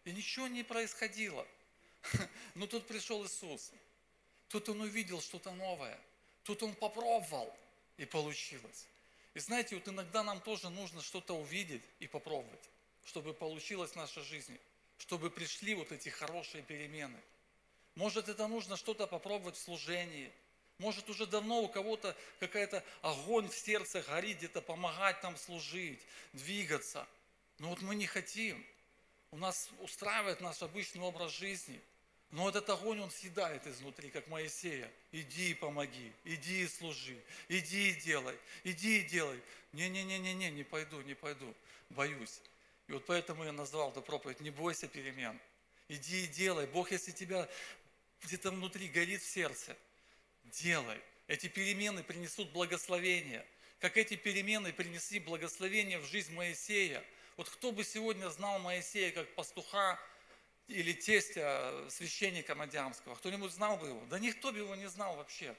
И 0.06 0.12
ничего 0.12 0.48
не 0.48 0.64
происходило. 0.64 1.46
Но 2.56 2.66
тут 2.68 2.88
пришел 2.88 3.24
Иисус. 3.26 3.72
Тут 4.48 4.68
он 4.70 4.82
увидел 4.82 5.22
что-то 5.22 5.52
новое. 5.52 6.00
Тут 6.44 6.64
он 6.64 6.74
попробовал, 6.74 7.56
и 8.00 8.06
получилось. 8.06 8.88
И 9.34 9.40
знаете, 9.40 9.76
вот 9.76 9.88
иногда 9.88 10.24
нам 10.24 10.40
тоже 10.42 10.70
нужно 10.70 11.02
что-то 11.02 11.38
увидеть 11.38 11.84
и 12.00 12.08
попробовать, 12.08 12.70
чтобы 13.06 13.34
получилось 13.34 13.92
в 13.92 13.96
нашей 13.96 14.24
жизни, 14.24 14.60
чтобы 14.98 15.30
пришли 15.30 15.76
вот 15.76 15.92
эти 15.92 16.10
хорошие 16.10 16.64
перемены. 16.64 17.20
Может, 17.96 18.30
это 18.30 18.48
нужно 18.48 18.78
что-то 18.78 19.06
попробовать 19.06 19.58
в 19.58 19.62
служении. 19.62 20.32
Может, 20.80 21.10
уже 21.10 21.28
давно 21.28 21.62
у 21.62 21.68
кого-то 21.68 22.16
какая-то 22.40 22.84
огонь 23.02 23.48
в 23.48 23.56
сердце 23.56 24.02
горит, 24.02 24.38
где-то 24.38 24.62
помогать 24.62 25.22
нам 25.22 25.38
служить, 25.38 26.02
двигаться. 26.34 27.08
Но 27.60 27.70
вот 27.70 27.82
мы 27.82 27.96
не 27.96 28.08
хотим. 28.08 28.66
У 29.32 29.38
нас 29.38 29.70
устраивает 29.80 30.42
наш 30.42 30.62
обычный 30.64 31.02
образ 31.02 31.32
жизни– 31.32 31.80
но 32.32 32.48
этот 32.48 32.70
огонь, 32.70 33.00
он 33.00 33.10
съедает 33.10 33.66
изнутри, 33.66 34.12
как 34.12 34.28
Моисея. 34.28 34.92
Иди 35.12 35.52
и 35.52 35.54
помоги, 35.56 36.14
иди 36.26 36.64
и 36.64 36.68
служи, 36.68 37.20
иди 37.48 37.90
и 37.90 37.94
делай, 37.96 38.38
иди 38.64 39.00
и 39.00 39.04
делай. 39.04 39.42
Не-не-не-не-не, 39.74 40.52
не 40.52 40.64
пойду, 40.64 41.02
не 41.02 41.16
пойду, 41.16 41.56
боюсь. 41.90 42.42
И 42.88 42.92
вот 42.92 43.06
поэтому 43.06 43.44
я 43.44 43.52
назвал 43.52 43.92
эту 43.92 44.02
проповедь 44.02 44.42
«Не 44.42 44.52
бойся 44.52 44.88
перемен». 44.88 45.40
Иди 45.88 46.26
и 46.26 46.28
делай. 46.28 46.68
Бог, 46.68 46.92
если 46.92 47.12
тебя 47.12 47.50
где-то 48.24 48.52
внутри 48.52 48.88
горит 48.90 49.24
в 49.24 49.28
сердце, 49.28 49.76
делай. 50.52 51.00
Эти 51.28 51.48
перемены 51.48 52.04
принесут 52.04 52.52
благословение. 52.52 53.46
Как 53.80 53.98
эти 53.98 54.16
перемены 54.16 54.74
принесли 54.74 55.20
благословение 55.20 56.00
в 56.00 56.06
жизнь 56.06 56.34
Моисея. 56.34 57.04
Вот 57.38 57.50
кто 57.50 57.72
бы 57.72 57.84
сегодня 57.84 58.30
знал 58.30 58.60
Моисея 58.60 59.12
как 59.12 59.28
пастуха, 59.36 60.00
или 60.70 60.94
тестя 60.94 61.74
священника 61.90 62.56
Мадиамского. 62.56 63.16
Кто-нибудь 63.16 63.52
знал 63.52 63.78
бы 63.78 63.88
его? 63.88 64.06
Да 64.10 64.20
никто 64.20 64.52
бы 64.52 64.60
его 64.60 64.76
не 64.76 64.88
знал 64.88 65.16
вообще. 65.18 65.56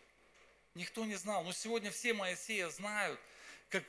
Никто 0.75 1.05
не 1.05 1.17
знал. 1.17 1.43
Но 1.43 1.53
сегодня 1.53 1.91
все 1.91 2.15
Моисея 2.15 2.69
знают, 2.69 3.19
как 3.69 3.83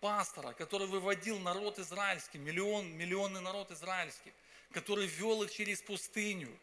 пастора, 0.00 0.52
который 0.52 0.86
выводил 0.86 1.38
народ 1.40 1.78
израильский, 1.80 2.38
миллион, 2.38 2.92
миллионный 2.92 3.40
народ 3.40 3.72
израильский, 3.72 4.32
который 4.70 5.06
вел 5.06 5.42
их 5.42 5.52
через 5.52 5.82
пустыню. 5.82 6.56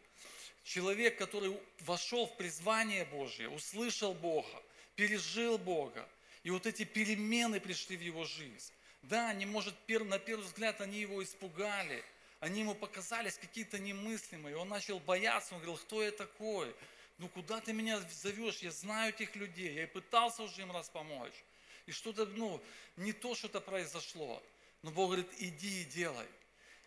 Человек, 0.64 1.18
который 1.18 1.58
вошел 1.80 2.26
в 2.26 2.36
призвание 2.36 3.04
Божье, 3.04 3.48
услышал 3.48 4.14
Бога, 4.14 4.62
пережил 4.94 5.58
Бога. 5.58 6.08
И 6.44 6.50
вот 6.50 6.66
эти 6.66 6.84
перемены 6.84 7.60
пришли 7.60 7.96
в 7.96 8.00
его 8.00 8.24
жизнь. 8.24 8.72
Да, 9.02 9.28
они, 9.28 9.46
может, 9.46 9.74
на 9.88 10.18
первый 10.18 10.44
взгляд 10.44 10.80
они 10.80 11.00
его 11.00 11.22
испугали– 11.22 12.04
они 12.42 12.62
ему 12.62 12.74
показались 12.74 13.38
какие-то 13.38 13.78
немыслимые. 13.78 14.56
Он 14.56 14.68
начал 14.68 14.98
бояться, 14.98 15.54
он 15.54 15.60
говорил, 15.60 15.78
кто 15.78 16.02
я 16.02 16.10
такой? 16.10 16.74
Ну 17.18 17.28
куда 17.28 17.60
ты 17.60 17.72
меня 17.72 18.00
зовешь? 18.10 18.58
Я 18.58 18.72
знаю 18.72 19.14
этих 19.14 19.36
людей, 19.36 19.72
я 19.72 19.84
и 19.84 19.86
пытался 19.86 20.42
уже 20.42 20.62
им 20.62 20.72
раз 20.72 20.88
помочь. 20.88 21.44
И 21.86 21.92
что-то, 21.92 22.26
ну, 22.26 22.60
не 22.96 23.12
то 23.12 23.36
что-то 23.36 23.60
произошло. 23.60 24.42
Но 24.82 24.90
Бог 24.90 25.10
говорит, 25.10 25.28
иди 25.38 25.82
и 25.82 25.84
делай. 25.84 26.26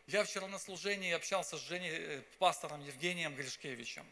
Я 0.08 0.24
вчера 0.24 0.48
на 0.48 0.60
служении 0.60 1.12
общался 1.12 1.58
с 1.58 1.62
Женей, 1.62 1.90
э, 1.92 2.22
пастором 2.38 2.80
Евгением 2.86 3.34
Гришкевичем. 3.34 4.06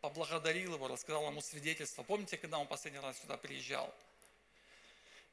Поблагодарил 0.00 0.74
его, 0.74 0.88
рассказал 0.88 1.26
ему 1.26 1.42
свидетельство. 1.42 2.02
Помните, 2.02 2.38
когда 2.38 2.58
он 2.58 2.66
последний 2.66 3.00
раз 3.00 3.20
сюда 3.20 3.36
приезжал? 3.36 3.94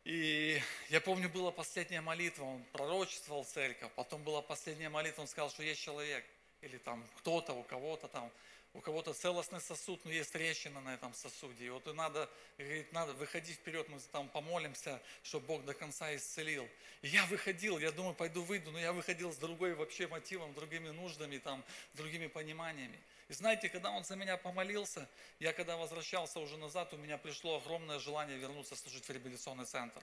И 0.04 0.62
я 0.90 1.00
помню, 1.00 1.30
была 1.30 1.52
последняя 1.52 2.02
молитва, 2.02 2.44
он 2.44 2.64
пророчествовал 2.74 3.46
церковь, 3.46 3.90
потом 3.96 4.22
была 4.24 4.42
последняя 4.42 4.90
молитва, 4.90 5.22
он 5.22 5.28
сказал, 5.28 5.50
что 5.50 5.64
есть 5.64 5.82
человек, 5.82 6.26
или 6.60 6.78
там 6.78 7.08
кто-то, 7.20 7.54
у 7.54 7.64
кого-то 7.64 8.10
там, 8.10 8.30
у 8.74 8.80
кого-то 8.80 9.14
целостный 9.14 9.60
сосуд, 9.60 10.04
но 10.06 10.12
есть 10.12 10.32
трещина 10.32 10.80
на 10.82 10.94
этом 10.94 11.14
сосуде. 11.14 11.66
И 11.66 11.70
вот 11.70 11.86
и 11.88 11.94
надо, 11.94 12.30
говорит, 12.58 12.92
надо 12.94 13.14
выходить 13.14 13.58
вперед, 13.58 13.90
мы 13.90 14.00
там 14.12 14.30
помолимся, 14.30 15.02
чтобы 15.24 15.48
Бог 15.48 15.66
до 15.66 15.74
конца 15.74 16.16
исцелил. 16.16 16.68
И 17.02 17.10
я 17.10 17.26
выходил, 17.26 17.80
я 17.80 17.92
думаю, 17.92 18.14
пойду 18.14 18.44
выйду, 18.44 18.72
но 18.72 18.80
я 18.80 18.94
выходил 18.94 19.34
с 19.34 19.38
другой 19.38 19.74
вообще 19.74 20.08
мотивом, 20.08 20.54
другими 20.54 20.90
нуждами, 20.90 21.38
там, 21.38 21.64
другими 21.94 22.28
пониманиями. 22.28 23.00
И 23.28 23.34
знаете, 23.34 23.70
когда 23.70 23.92
он 23.92 24.04
за 24.04 24.16
меня 24.16 24.38
помолился, 24.38 25.08
я 25.40 25.52
когда 25.52 25.76
возвращался 25.76 26.40
уже 26.40 26.58
назад, 26.58 26.94
у 26.94 26.98
меня 26.98 27.18
пришло 27.18 27.58
огромное 27.58 28.00
желание 28.00 28.38
вернуться 28.38 28.76
служить 28.76 29.06
в 29.06 29.10
реабилитационный 29.10 29.66
центр. 29.66 30.02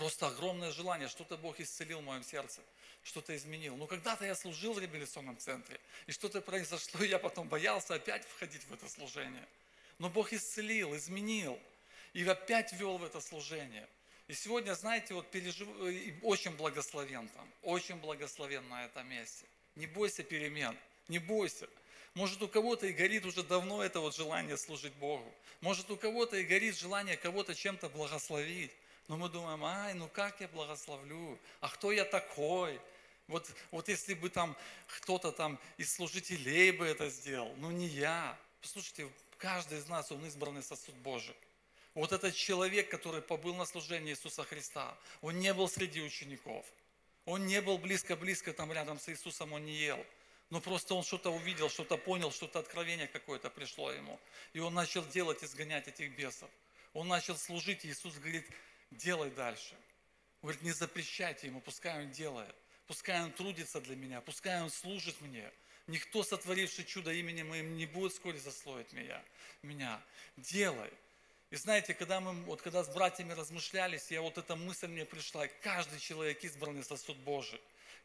Просто 0.00 0.28
огромное 0.28 0.70
желание, 0.70 1.08
что-то 1.08 1.36
Бог 1.36 1.60
исцелил 1.60 2.00
в 2.00 2.04
моем 2.04 2.22
сердце, 2.22 2.62
что-то 3.02 3.36
изменил. 3.36 3.76
Но 3.76 3.86
когда-то 3.86 4.24
я 4.24 4.34
служил 4.34 4.72
в 4.72 4.78
реабилитационном 4.78 5.36
центре, 5.36 5.78
и 6.06 6.12
что-то 6.12 6.40
произошло, 6.40 7.04
и 7.04 7.08
я 7.10 7.18
потом 7.18 7.46
боялся 7.48 7.96
опять 7.96 8.26
входить 8.26 8.62
в 8.64 8.72
это 8.72 8.88
служение. 8.88 9.46
Но 9.98 10.08
Бог 10.08 10.32
исцелил, 10.32 10.96
изменил, 10.96 11.60
и 12.14 12.24
опять 12.24 12.72
ввел 12.72 12.96
в 12.96 13.04
это 13.04 13.20
служение. 13.20 13.86
И 14.26 14.32
сегодня, 14.32 14.72
знаете, 14.72 15.12
вот 15.12 15.30
пережив... 15.30 15.68
очень 16.22 16.52
благословен 16.52 17.28
там, 17.28 17.46
очень 17.60 17.96
благословен 17.96 18.66
на 18.70 18.86
этом 18.86 19.06
месте. 19.06 19.44
Не 19.76 19.86
бойся 19.86 20.22
перемен, 20.22 20.78
не 21.08 21.18
бойся. 21.18 21.68
Может, 22.14 22.40
у 22.40 22.48
кого-то 22.48 22.86
и 22.86 22.94
горит 22.94 23.26
уже 23.26 23.42
давно 23.42 23.84
это 23.84 24.00
вот 24.00 24.16
желание 24.16 24.56
служить 24.56 24.94
Богу. 24.94 25.30
Может, 25.60 25.90
у 25.90 25.98
кого-то 25.98 26.38
и 26.38 26.42
горит 26.42 26.78
желание 26.78 27.18
кого-то 27.18 27.54
чем-то 27.54 27.90
благословить. 27.90 28.72
Но 29.10 29.16
мы 29.16 29.28
думаем, 29.28 29.64
ай, 29.64 29.92
ну 29.94 30.06
как 30.06 30.40
я 30.40 30.46
благословлю? 30.46 31.36
А 31.60 31.68
кто 31.68 31.90
я 31.90 32.04
такой? 32.04 32.80
Вот, 33.26 33.50
вот 33.72 33.88
если 33.88 34.14
бы 34.14 34.30
там 34.30 34.56
кто-то 34.86 35.32
там 35.32 35.58
из 35.78 35.92
служителей 35.92 36.70
бы 36.70 36.86
это 36.86 37.10
сделал, 37.10 37.52
ну 37.56 37.72
не 37.72 37.88
я. 37.88 38.38
Послушайте, 38.60 39.10
каждый 39.36 39.78
из 39.78 39.88
нас, 39.88 40.12
он 40.12 40.24
избранный 40.26 40.62
сосуд 40.62 40.94
Божий. 40.98 41.34
Вот 41.94 42.12
этот 42.12 42.36
человек, 42.36 42.88
который 42.88 43.20
побыл 43.20 43.56
на 43.56 43.64
служении 43.64 44.12
Иисуса 44.12 44.44
Христа, 44.44 44.96
он 45.22 45.40
не 45.40 45.52
был 45.52 45.68
среди 45.68 46.00
учеников. 46.00 46.64
Он 47.24 47.44
не 47.46 47.60
был 47.60 47.78
близко-близко 47.78 48.52
там 48.52 48.72
рядом 48.72 49.00
с 49.00 49.08
Иисусом, 49.08 49.52
он 49.52 49.64
не 49.64 49.74
ел 49.74 50.06
но 50.50 50.60
просто 50.60 50.94
он 50.94 51.04
что-то 51.04 51.30
увидел, 51.30 51.68
что-то 51.68 51.96
понял, 51.96 52.32
что-то 52.32 52.58
откровение 52.58 53.06
какое-то 53.06 53.50
пришло 53.50 53.92
ему. 53.92 54.18
И 54.52 54.58
он 54.58 54.74
начал 54.74 55.04
делать, 55.06 55.44
изгонять 55.44 55.86
этих 55.86 56.16
бесов. 56.16 56.50
Он 56.92 57.06
начал 57.06 57.36
служить, 57.36 57.84
и 57.84 57.88
Иисус 57.88 58.16
говорит, 58.16 58.50
делай 58.90 59.30
дальше. 59.30 59.74
Говорит, 60.42 60.62
не 60.62 60.72
запрещайте 60.72 61.48
ему, 61.48 61.60
пускай 61.60 62.02
он 62.02 62.10
делает. 62.10 62.54
Пускай 62.86 63.22
он 63.22 63.30
трудится 63.30 63.80
для 63.80 63.94
меня, 63.94 64.20
пускай 64.20 64.60
он 64.62 64.70
служит 64.70 65.20
мне. 65.20 65.50
Никто, 65.86 66.22
сотворивший 66.22 66.84
чудо 66.84 67.12
именем 67.12 67.48
моим, 67.48 67.76
не 67.76 67.86
будет 67.86 68.12
вскоре 68.12 68.38
заслоить 68.38 68.92
меня. 68.92 69.22
меня. 69.62 70.00
Делай. 70.36 70.90
И 71.50 71.56
знаете, 71.56 71.94
когда 71.94 72.20
мы, 72.20 72.32
вот 72.44 72.62
когда 72.62 72.84
с 72.84 72.88
братьями 72.88 73.32
размышлялись, 73.32 74.10
я 74.10 74.22
вот 74.22 74.38
эта 74.38 74.54
мысль 74.54 74.86
мне 74.86 75.04
пришла, 75.04 75.48
каждый 75.62 75.98
человек 75.98 76.42
избранный 76.44 76.84
сосуд 76.84 77.16
Божий. 77.18 77.60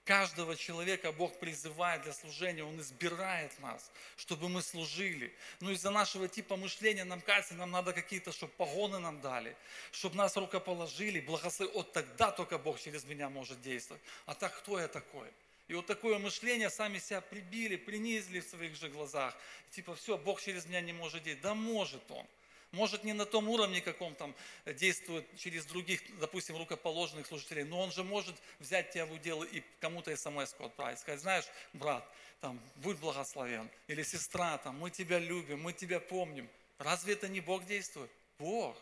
Каждого 0.06 0.56
человека 0.56 1.12
Бог 1.12 1.40
призывает 1.40 2.04
для 2.04 2.14
служения, 2.14 2.64
Он 2.64 2.80
избирает 2.80 3.60
нас, 3.60 3.92
чтобы 4.18 4.50
мы 4.50 4.62
служили. 4.62 5.34
Но 5.60 5.72
из-за 5.72 5.90
нашего 5.90 6.28
типа 6.28 6.56
мышления 6.58 7.06
нам 7.06 7.22
кажется, 7.22 7.56
нам 7.56 7.72
надо 7.72 7.92
какие-то, 7.92 8.32
чтобы 8.32 8.54
погоны 8.54 9.00
нам 9.00 9.20
дали, 9.20 9.58
чтобы 9.92 10.16
нас 10.16 10.38
рукоположили, 10.38 11.22
благословили. 11.22 11.76
Вот 11.76 11.92
тогда 11.92 12.32
только 12.32 12.60
Бог 12.60 12.80
через 12.80 13.04
меня 13.06 13.30
может 13.30 13.60
действовать. 13.64 14.02
А 14.28 14.36
так 14.36 14.56
кто 14.60 14.80
я 14.80 14.88
такой? 14.88 15.28
И 15.68 15.74
вот 15.74 15.88
такое 15.88 16.20
мышление 16.20 16.70
сами 16.70 17.00
себя 17.00 17.22
прибили, 17.22 17.76
принизили 17.76 18.42
в 18.42 18.48
своих 18.48 18.76
же 18.76 18.90
глазах. 18.90 19.36
Типа, 19.72 19.96
все, 19.96 20.20
Бог 20.20 20.40
через 20.40 20.68
меня 20.68 20.82
не 20.82 20.94
может 20.94 21.24
действовать. 21.24 21.42
Да 21.42 21.56
может 21.56 22.12
Он. 22.12 22.28
Может, 22.72 23.04
не 23.04 23.14
на 23.14 23.26
том 23.26 23.48
уровне, 23.50 23.82
каком 23.82 24.16
там 24.16 24.36
действует 24.66 25.26
через 25.38 25.66
других, 25.66 26.02
допустим, 26.20 26.58
рукоположенных 26.58 27.28
служителей, 27.28 27.64
но 27.64 27.82
он 27.82 27.92
же 27.92 28.04
может 28.04 28.36
взять 28.60 28.92
тебя 28.92 29.06
в 29.06 29.14
удел 29.14 29.44
и 29.44 29.62
кому-то 29.80 30.16
смс 30.16 30.54
отправить, 30.60 31.00
сказать, 31.00 31.22
знаешь, 31.22 31.46
брат, 31.74 32.06
там, 32.42 32.60
будь 32.78 32.98
благословен, 32.98 33.70
или 33.88 34.04
сестра, 34.04 34.58
там, 34.58 34.78
мы 34.78 34.92
тебя 34.92 35.20
любим, 35.20 35.62
мы 35.62 35.74
тебя 35.74 36.00
помним. 36.00 36.50
Разве 36.78 37.14
это 37.14 37.28
не 37.28 37.40
Бог 37.40 37.66
действует? 37.66 38.12
Бог. 38.38 38.78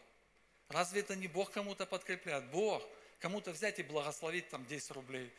Разве 0.70 1.02
это 1.02 1.16
не 1.16 1.28
Бог 1.28 1.52
кому-то 1.52 1.86
подкрепляет? 1.86 2.46
Бог. 2.46 2.84
Кому-то 3.20 3.52
взять 3.52 3.80
и 3.80 3.84
благословить 3.84 4.50
там 4.50 4.66
10 4.66 4.92
рублей. 4.92 5.32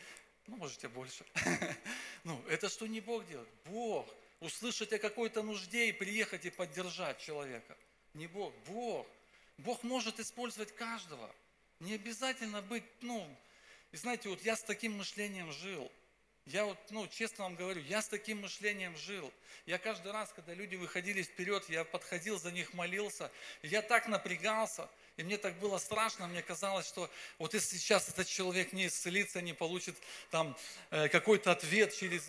Ну, 0.46 0.56
можете 0.56 0.88
больше. 0.88 1.24
Ну, 2.24 2.42
это 2.48 2.70
что 2.70 2.86
не 2.86 3.02
Бог 3.02 3.26
делает? 3.26 3.48
Бог. 3.66 4.08
Услышать 4.40 4.94
о 4.94 4.98
какой-то 4.98 5.42
нужде 5.42 5.90
и 5.90 5.92
приехать 5.92 6.46
и 6.46 6.50
поддержать 6.50 7.18
человека. 7.18 7.76
Не 8.14 8.26
Бог, 8.28 8.54
Бог. 8.66 9.06
Бог 9.58 9.82
может 9.82 10.20
использовать 10.20 10.74
каждого. 10.74 11.34
Не 11.80 11.94
обязательно 11.94 12.62
быть, 12.62 12.84
ну, 13.00 13.28
и 13.92 13.96
знаете, 13.96 14.28
вот 14.28 14.42
я 14.42 14.56
с 14.56 14.62
таким 14.62 14.96
мышлением 14.96 15.52
жил. 15.52 15.90
Я 16.46 16.64
вот, 16.64 16.78
ну, 16.90 17.06
честно 17.08 17.44
вам 17.44 17.54
говорю, 17.54 17.80
я 17.82 18.02
с 18.02 18.08
таким 18.08 18.42
мышлением 18.42 18.96
жил. 18.96 19.32
Я 19.66 19.78
каждый 19.78 20.12
раз, 20.12 20.32
когда 20.32 20.52
люди 20.52 20.76
выходили 20.76 21.22
вперед, 21.22 21.64
я 21.68 21.84
подходил 21.84 22.38
за 22.38 22.52
них, 22.52 22.74
молился. 22.74 23.30
Я 23.62 23.82
так 23.82 24.08
напрягался. 24.08 24.88
И 25.16 25.22
мне 25.22 25.38
так 25.38 25.56
было 25.60 25.78
страшно, 25.78 26.26
мне 26.26 26.42
казалось, 26.42 26.88
что 26.88 27.08
вот 27.38 27.54
если 27.54 27.76
сейчас 27.76 28.08
этот 28.08 28.26
человек 28.26 28.72
не 28.72 28.88
исцелится, 28.88 29.40
не 29.40 29.52
получит 29.52 29.94
там 30.30 30.56
э, 30.90 31.08
какой-то 31.08 31.52
ответ 31.52 31.94
через 31.94 32.28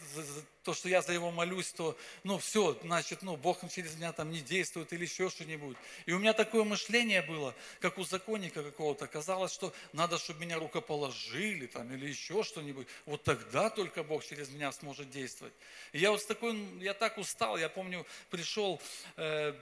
то, 0.62 0.75
что 0.75 0.88
я 0.88 1.01
за 1.01 1.13
его 1.13 1.32
молюсь, 1.32 1.72
то, 1.72 1.98
ну, 2.24 2.38
все, 2.38 2.77
значит, 2.84 3.24
ну, 3.24 3.38
Бог 3.38 3.60
через 3.72 3.96
меня 3.96 4.12
там 4.13 4.32
не 4.32 4.42
действует 4.42 4.94
или 4.94 5.04
еще 5.04 5.32
что-нибудь. 5.32 5.77
И 6.06 6.12
у 6.12 6.20
меня 6.20 6.34
такое 6.34 6.63
мышление 6.63 7.24
было, 7.24 7.56
как 7.80 7.98
у 7.98 8.04
законника 8.04 8.63
какого-то. 8.63 9.08
Казалось, 9.08 9.54
что 9.54 9.74
надо, 9.94 10.20
чтобы 10.20 10.42
меня 10.42 10.60
рукоположили 10.60 11.65
там 11.68 11.92
или 11.92 12.08
еще 12.08 12.44
что-нибудь. 12.44 12.88
Вот 13.06 13.24
тогда 13.24 13.72
только 13.72 14.04
Бог 14.04 14.24
через 14.24 14.50
меня 14.50 14.72
сможет 14.72 15.10
действовать. 15.10 15.54
И 15.92 16.00
я 16.00 16.12
вот 16.12 16.22
с 16.22 16.25
такой, 16.25 16.56
я 16.82 16.94
так 16.94 17.18
устал, 17.18 17.58
я 17.58 17.70
помню, 17.70 18.06
пришел 18.30 18.80
э, 19.18 19.54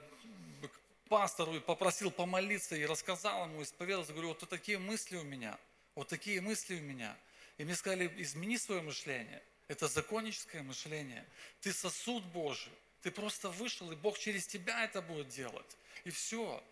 пастору 1.10 1.56
и 1.56 1.60
попросил 1.60 2.12
помолиться 2.12 2.76
и 2.76 2.86
рассказал 2.86 3.46
ему, 3.46 3.64
исповедовался, 3.64 4.14
говорю, 4.14 4.30
вот 4.30 4.50
такие 4.50 4.80
мысли 4.80 5.18
у 5.18 5.24
меня, 5.24 5.58
вот 5.96 6.08
такие 6.08 6.42
мысли 6.42 6.76
у 6.76 6.82
меня. 6.82 7.16
И 7.58 7.64
мне 7.64 7.76
сказали, 7.76 8.12
измени 8.18 8.58
свое 8.58 8.82
мышление. 8.82 9.42
Это 9.68 9.88
законническое 9.88 10.64
мышление. 10.64 11.26
Ты 11.62 11.72
сосуд 11.72 12.24
Божий. 12.26 12.74
Ты 13.02 13.12
просто 13.12 13.50
вышел, 13.50 13.92
и 13.92 13.96
Бог 13.96 14.18
через 14.18 14.48
тебя 14.48 14.84
это 14.84 15.02
будет 15.02 15.30
делать. 15.30 15.78
И 16.04 16.10
все. 16.10 16.64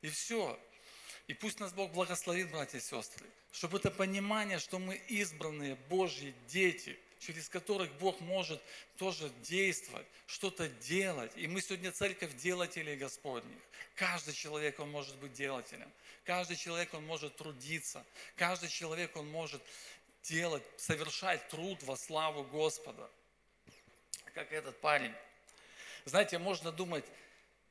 И 0.00 0.08
все. 0.08 0.58
И 1.26 1.34
пусть 1.34 1.60
нас 1.60 1.72
Бог 1.72 1.92
благословит, 1.92 2.50
братья 2.50 2.78
и 2.78 2.80
сестры, 2.80 3.26
чтобы 3.52 3.78
это 3.78 3.90
понимание, 3.90 4.58
что 4.58 4.78
мы 4.78 4.94
избранные 5.08 5.74
Божьи 5.88 6.34
дети– 6.48 6.98
через 7.18 7.48
которых 7.48 7.92
Бог 7.98 8.20
может 8.20 8.62
тоже 8.98 9.30
действовать, 9.42 10.06
что-то 10.26 10.68
делать. 10.68 11.32
И 11.36 11.46
мы 11.46 11.60
сегодня 11.60 11.92
церковь 11.92 12.34
делателей 12.36 12.96
Господних. 12.96 13.58
Каждый 13.94 14.34
человек, 14.34 14.78
он 14.80 14.90
может 14.90 15.16
быть 15.16 15.32
делателем. 15.32 15.90
Каждый 16.24 16.56
человек, 16.56 16.92
он 16.94 17.04
может 17.06 17.36
трудиться. 17.36 18.04
Каждый 18.36 18.68
человек, 18.68 19.16
он 19.16 19.28
может 19.30 19.62
делать, 20.22 20.62
совершать 20.76 21.48
труд 21.48 21.82
во 21.84 21.96
славу 21.96 22.44
Господа. 22.44 23.08
Как 24.34 24.52
этот 24.52 24.78
парень. 24.80 25.14
Знаете, 26.04 26.38
можно 26.38 26.72
думать, 26.72 27.04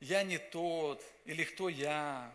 я 0.00 0.22
не 0.22 0.38
тот, 0.38 1.02
или 1.24 1.44
кто 1.44 1.68
я, 1.68 2.32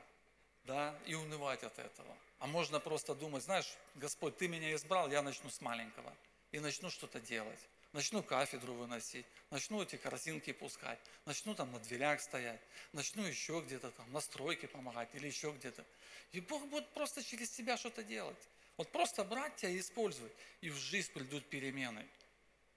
да, 0.64 0.98
и 1.06 1.16
унывать 1.16 1.64
от 1.64 1.78
этого. 1.78 2.16
А 2.40 2.48
можно 2.48 2.80
просто 2.80 3.14
думать, 3.14 3.44
знаешь, 3.44 3.76
Господь, 3.96 4.38
Ты 4.38 4.48
меня 4.48 4.74
избрал, 4.74 5.12
я 5.12 5.22
начну 5.22 5.50
с 5.50 5.62
маленького 5.62 6.16
и 6.52 6.60
начну 6.60 6.90
что-то 6.90 7.20
делать. 7.20 7.60
Начну 7.94 8.24
кафедру 8.24 8.74
выносить, 8.74 9.26
начну 9.50 9.84
эти 9.84 9.98
корзинки 9.98 10.54
пускать, 10.54 11.00
начну 11.26 11.54
там 11.54 11.74
на 11.74 11.80
дверях 11.80 12.22
стоять, 12.22 12.62
начну 12.94 13.24
еще 13.26 13.62
где-то 13.66 13.92
там 13.92 14.10
на 14.14 14.22
стройке 14.22 14.68
помогать 14.68 15.10
или 15.14 15.28
еще 15.28 15.52
где-то. 15.52 15.86
И 16.32 16.40
Бог 16.40 16.66
будет 16.68 16.88
просто 16.94 17.22
через 17.22 17.50
тебя 17.50 17.76
что-то 17.76 18.04
делать. 18.04 18.38
Вот 18.78 18.90
просто 18.92 19.26
брать 19.26 19.58
тебя 19.58 19.72
и 19.72 19.80
использовать. 19.80 20.32
И 20.62 20.70
в 20.70 20.78
жизнь 20.78 21.12
придут 21.12 21.46
перемены. 21.50 22.08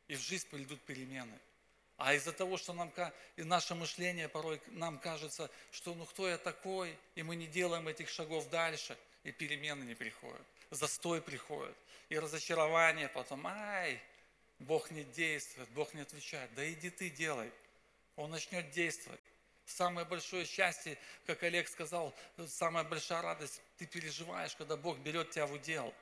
И 0.09 0.17
в 0.17 0.21
жизнь 0.21 0.49
придут 0.49 0.81
перемены. 0.83 1.39
А 1.97 2.15
из-за 2.15 2.33
того, 2.33 2.57
что 2.57 2.73
нам, 2.73 2.93
и 3.37 3.45
наше 3.45 3.75
мышление 3.77 4.29
порой 4.29 4.61
нам 4.67 4.99
кажется, 4.99 5.49
что 5.71 5.95
ну 5.95 6.05
кто 6.07 6.29
я 6.29 6.39
такой, 6.39 6.99
и 7.15 7.23
мы 7.23 7.37
не 7.37 7.47
делаем 7.47 7.87
этих 7.87 8.09
шагов 8.09 8.51
дальше, 8.51 8.99
и 9.23 9.31
перемены 9.31 9.85
не 9.85 9.95
приходят, 9.95 10.45
застой 10.75 11.21
приходит 11.21 11.77
и 12.09 12.19
разочарование 12.19 13.09
потом, 13.09 13.47
ай, 13.47 14.01
Бог 14.59 14.91
не 14.91 15.05
действует, 15.05 15.69
Бог 15.71 15.95
не 15.95 16.03
отвечает. 16.03 16.53
Да 16.55 16.71
иди 16.73 16.91
ты 16.91 17.11
делай, 17.11 17.51
Он 18.17 18.31
начнет 18.31 18.71
действовать. 18.71 19.21
Самое 19.67 20.07
большое 20.07 20.45
счастье, 20.45 20.99
как 21.27 21.43
Олег 21.43 21.69
сказал, 21.69 22.15
самая 22.47 22.85
большая 22.85 23.23
радость, 23.23 23.63
ты 23.79 23.87
переживаешь, 23.87 24.55
когда 24.57 24.77
Бог 24.77 24.99
берет 24.99 25.31
тебя 25.31 25.47
в 25.47 25.53
удел. 25.53 25.93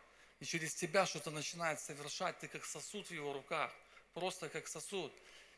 И 0.40 0.44
через 0.44 0.74
тебя 0.74 1.06
что-то 1.06 1.30
начинает 1.30 1.80
совершать, 1.80 2.38
ты 2.40 2.48
как 2.48 2.64
сосуд 2.64 3.06
в 3.06 3.12
его 3.12 3.32
руках, 3.32 3.72
просто 4.14 4.48
как 4.48 4.66
сосуд. 4.66 5.12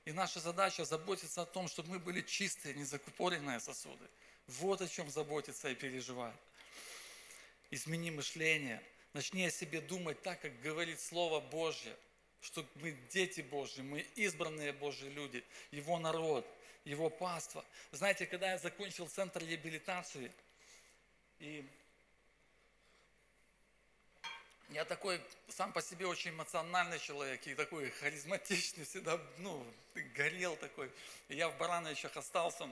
И 0.05 0.13
наша 0.13 0.39
задача 0.39 0.85
заботиться 0.85 1.43
о 1.43 1.47
том, 1.47 1.67
чтобы 1.67 1.93
мы 1.93 1.99
были 1.99 2.21
чистые, 2.21 2.75
незакупоренные 2.75 3.59
сосуды. 3.59 4.07
Вот 4.47 4.83
о 4.83 4.89
чем 4.89 5.09
заботиться 5.11 5.71
и 5.71 5.75
переживать. 5.75 6.37
Измени 7.71 8.11
мышление– 8.11 8.83
Начни 9.15 9.47
о 9.47 9.51
себе 9.51 9.81
думать 9.81 10.21
так, 10.23 10.41
как 10.41 10.61
говорит 10.61 11.01
Слово 11.01 11.39
Божье, 11.39 11.97
что 12.41 12.67
мы 12.75 12.99
дети 13.11 13.43
Божьи, 13.43 13.81
мы 13.81 14.01
избранные 14.17 14.73
Божьи 14.73 15.09
люди, 15.09 15.45
Его 15.71 16.01
народ, 16.01 16.45
Его 16.85 17.09
паства. 17.11 17.65
Знаете, 17.93 18.27
когда 18.27 18.51
я 18.51 18.59
закончил 18.59 19.07
центр 19.07 19.41
реабилитации, 19.45 20.33
и 21.39 21.65
я 24.71 24.85
такой 24.85 25.21
сам 25.49 25.73
по 25.73 25.81
себе 25.81 26.07
очень 26.07 26.33
эмоциональный 26.33 26.99
человек 26.99 27.47
и 27.47 27.55
такой 27.55 27.91
харизматичный, 27.91 28.85
всегда, 28.85 29.21
ну, 29.39 29.65
горел 30.17 30.57
такой. 30.57 30.91
И 31.29 31.37
я 31.37 31.49
в 31.49 31.57
Барановичах 31.57 32.17
остался, 32.17 32.69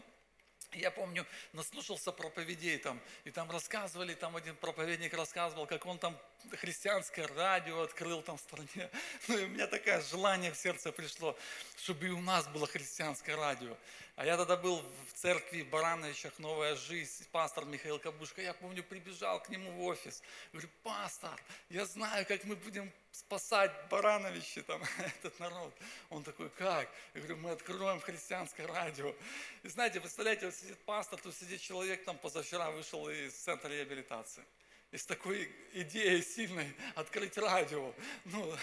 я 0.73 0.91
помню, 0.91 1.25
наслушался 1.53 2.11
проповедей 2.11 2.79
там, 2.79 3.01
и 3.23 3.31
там 3.31 3.49
рассказывали, 3.49 4.15
там 4.15 4.35
один 4.37 4.57
проповедник 4.57 5.15
рассказывал, 5.15 5.67
как 5.69 5.87
он 5.87 6.01
там 6.01 6.19
христианское 6.53 7.27
радио 7.27 7.83
открыл 7.83 8.23
там 8.23 8.37
в 8.37 8.41
стране. 8.41 8.91
Ну 9.29 9.39
и 9.39 9.45
у 9.45 9.49
меня 9.49 9.67
такое 9.67 10.01
желание 10.01 10.53
в 10.53 10.57
сердце 10.57 10.93
пришло, 10.93 11.37
чтобы 11.77 12.07
и 12.07 12.11
у 12.11 12.21
нас 12.21 12.47
было 12.49 12.67
христианское 12.67 13.37
радио. 13.37 13.77
А 14.15 14.27
я 14.27 14.37
тогда 14.37 14.57
был 14.57 14.83
в 15.09 15.13
церкви 15.15 15.63
Барановичах 15.63 16.39
«Новая 16.39 16.77
жизнь», 16.77 17.27
пастор 17.33 17.65
Михаил 17.65 17.99
Кабушка. 17.99 18.43
Я 18.43 18.53
помню, 18.53 18.85
прибежал 18.85 19.43
к 19.43 19.49
нему 19.49 19.71
в 19.73 19.83
офис. 19.85 20.23
Говорю, 20.53 20.69
пастор, 20.83 21.41
я 21.71 21.87
знаю, 21.87 22.27
как 22.27 22.45
мы 22.45 22.55
будем 22.57 22.93
спасать 23.11 23.73
Барановичи, 23.89 24.61
там, 24.63 24.83
этот 24.99 25.41
народ. 25.41 25.75
Он 26.11 26.23
такой, 26.25 26.51
как? 26.51 26.91
Я 27.15 27.21
говорю, 27.21 27.37
мы 27.39 27.51
откроем 27.53 28.01
христианское 28.01 28.67
радио. 28.67 29.15
И 29.63 29.69
знаете, 29.69 29.99
представляете, 29.99 30.47
вот 30.47 30.55
сидит 30.55 30.79
пастор, 30.85 31.19
тут 31.19 31.35
сидит 31.35 31.63
человек, 31.63 32.05
там 32.05 32.19
позавчера 32.19 32.71
вышел 32.71 33.09
из 33.09 33.33
центра 33.33 33.69
реабилитации. 33.69 34.45
И 34.93 34.99
с 34.99 35.05
такой 35.07 35.51
идеей 35.73 36.23
сильной 36.23 36.73
открыть 36.95 37.37
радио. 37.37 37.93
Ну, 38.27 38.57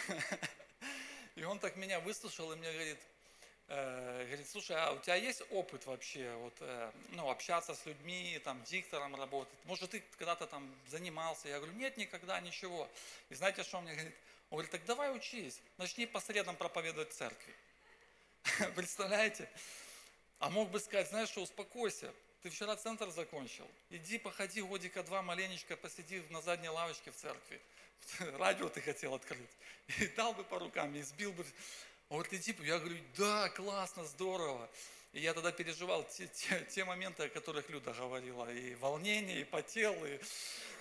и 1.35 1.43
он 1.43 1.59
так 1.59 1.75
меня 1.75 1.99
выслушал 1.99 2.51
и 2.53 2.55
мне 2.55 2.71
говорит, 2.71 2.99
Э, 3.71 4.25
говорит, 4.25 4.49
слушай, 4.49 4.75
а 4.75 4.93
у 4.93 4.99
тебя 4.99 5.13
есть 5.13 5.43
опыт 5.51 5.85
вообще, 5.85 6.33
вот, 6.37 6.55
э, 6.61 6.91
ну, 7.11 7.29
общаться 7.29 7.75
с 7.75 7.85
людьми, 7.85 8.41
там, 8.43 8.63
диктором 8.63 9.15
работать? 9.15 9.53
Может, 9.65 9.91
ты 9.91 10.03
когда-то 10.17 10.47
там 10.47 10.67
занимался? 10.87 11.49
Я 11.49 11.57
говорю, 11.57 11.73
нет, 11.73 11.95
никогда, 11.95 12.39
ничего. 12.39 12.89
И 13.29 13.35
знаете, 13.35 13.61
что 13.61 13.77
он 13.77 13.83
мне 13.83 13.93
говорит? 13.93 14.15
Он 14.49 14.55
говорит, 14.55 14.71
так 14.71 14.85
давай 14.85 15.15
учись, 15.15 15.61
начни 15.77 16.07
по 16.07 16.19
средам 16.19 16.55
проповедовать 16.55 17.13
церкви. 17.13 17.53
Представляете? 18.75 19.47
А 20.39 20.49
мог 20.49 20.71
бы 20.71 20.79
сказать, 20.79 21.09
знаешь 21.09 21.29
что, 21.29 21.41
успокойся, 21.41 22.11
ты 22.41 22.49
вчера 22.49 22.75
центр 22.75 23.09
закончил, 23.09 23.67
иди 23.89 24.17
походи 24.17 24.61
годика 24.61 25.03
два 25.03 25.21
маленечко, 25.21 25.75
посиди 25.75 26.23
на 26.29 26.41
задней 26.41 26.69
лавочке 26.69 27.11
в 27.11 27.15
церкви. 27.15 27.61
Радио 28.37 28.69
ты 28.69 28.81
хотел 28.81 29.13
открыть. 29.13 29.49
И 29.99 30.07
дал 30.07 30.33
бы 30.33 30.43
по 30.43 30.59
рукам, 30.59 30.95
и 30.95 31.01
сбил 31.01 31.33
бы. 31.33 31.45
Он 32.09 32.19
говорит, 32.21 32.41
иди, 32.41 32.55
я 32.63 32.79
говорю, 32.79 32.97
да, 33.17 33.49
классно, 33.49 34.03
здорово. 34.05 34.69
И 35.11 35.21
я 35.21 35.33
тогда 35.33 35.51
переживал 35.51 36.03
те, 36.03 36.27
те, 36.27 36.65
те 36.69 36.85
моменты, 36.85 37.23
о 37.23 37.29
которых 37.29 37.69
Люда 37.69 37.93
говорила, 37.93 38.51
и 38.51 38.75
волнение, 38.75 39.41
и 39.41 39.43
потел, 39.43 39.93
и, 40.05 40.19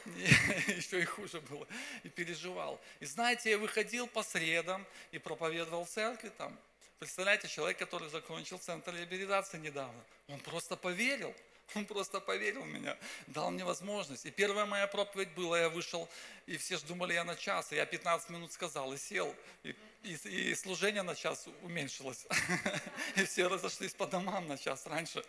и 0.06 0.10
еще 0.76 1.00
и 1.00 1.04
хуже 1.04 1.40
было, 1.40 1.66
и 2.02 2.08
переживал. 2.08 2.80
И 3.00 3.06
знаете, 3.06 3.50
я 3.50 3.58
выходил 3.58 4.06
по 4.06 4.22
средам 4.22 4.86
и 5.12 5.18
проповедовал 5.18 5.84
в 5.84 5.88
церкви 5.88 6.30
там. 6.36 6.58
Представляете, 6.98 7.48
человек, 7.48 7.78
который 7.78 8.08
закончил 8.08 8.58
центр 8.58 8.94
реабилитации 8.94 9.58
недавно, 9.58 10.02
он 10.28 10.40
просто 10.40 10.76
поверил. 10.76 11.34
Он 11.74 11.84
просто 11.84 12.18
поверил 12.18 12.62
в 12.62 12.66
меня, 12.66 12.96
дал 13.26 13.50
мне 13.50 13.62
возможность. 13.62 14.24
И 14.24 14.30
первая 14.30 14.64
моя 14.64 14.86
проповедь 14.86 15.34
была, 15.34 15.60
я 15.60 15.68
вышел, 15.68 16.08
и 16.46 16.56
все 16.56 16.78
же 16.78 16.86
думали, 16.86 17.12
я 17.12 17.24
на 17.24 17.36
час, 17.36 17.72
и 17.72 17.76
я 17.76 17.84
15 17.84 18.30
минут 18.30 18.52
сказал, 18.54 18.90
и 18.94 18.96
сел, 18.96 19.36
и 19.64 19.76
и, 20.02 20.12
и 20.12 20.54
служение 20.54 21.02
на 21.02 21.14
час 21.14 21.46
уменьшилось. 21.62 22.26
И 23.16 23.24
все 23.24 23.48
разошлись 23.48 23.94
по 23.94 24.06
домам 24.06 24.46
на 24.46 24.56
час 24.56 24.86
раньше. 24.86 25.24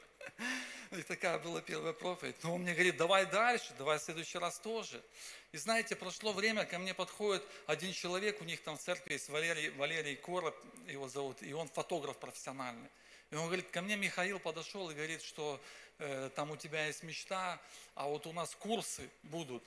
И 0.98 1.04
такая 1.04 1.38
была 1.40 1.62
первая 1.62 1.94
проповедь. 1.94 2.36
Но 2.44 2.56
он 2.56 2.62
мне 2.62 2.74
говорит, 2.74 2.98
давай 2.98 3.26
дальше, 3.26 3.74
давай 3.78 4.00
в 4.00 4.02
следующий 4.02 4.38
раз 4.38 4.60
тоже. 4.60 5.02
И 5.52 5.58
знаете, 5.58 5.96
прошло 5.96 6.34
время, 6.34 6.66
ко 6.66 6.80
мне 6.80 6.94
подходит 6.94 7.44
один 7.68 7.94
человек, 7.94 8.42
у 8.42 8.44
них 8.44 8.62
там 8.64 8.78
в 8.78 8.82
церкви 8.82 9.14
есть 9.14 9.30
Валерий, 9.30 9.70
Валерий 9.72 10.16
Короб, 10.16 10.56
его 10.88 11.08
зовут, 11.08 11.42
и 11.42 11.54
он 11.54 11.68
фотограф 11.68 12.18
профессиональный. 12.18 12.90
И 13.32 13.36
он 13.36 13.46
говорит, 13.46 13.70
ко 13.70 13.82
мне 13.82 13.96
Михаил 13.96 14.40
подошел 14.40 14.90
и 14.90 14.96
говорит, 14.96 15.22
что 15.22 15.62
э, 16.00 16.30
там 16.36 16.52
у 16.52 16.58
тебя 16.58 16.88
есть 16.88 17.04
мечта, 17.04 17.62
а 17.94 18.08
вот 18.08 18.26
у 18.26 18.34
нас 18.34 18.56
курсы 18.56 19.08
будут 19.24 19.64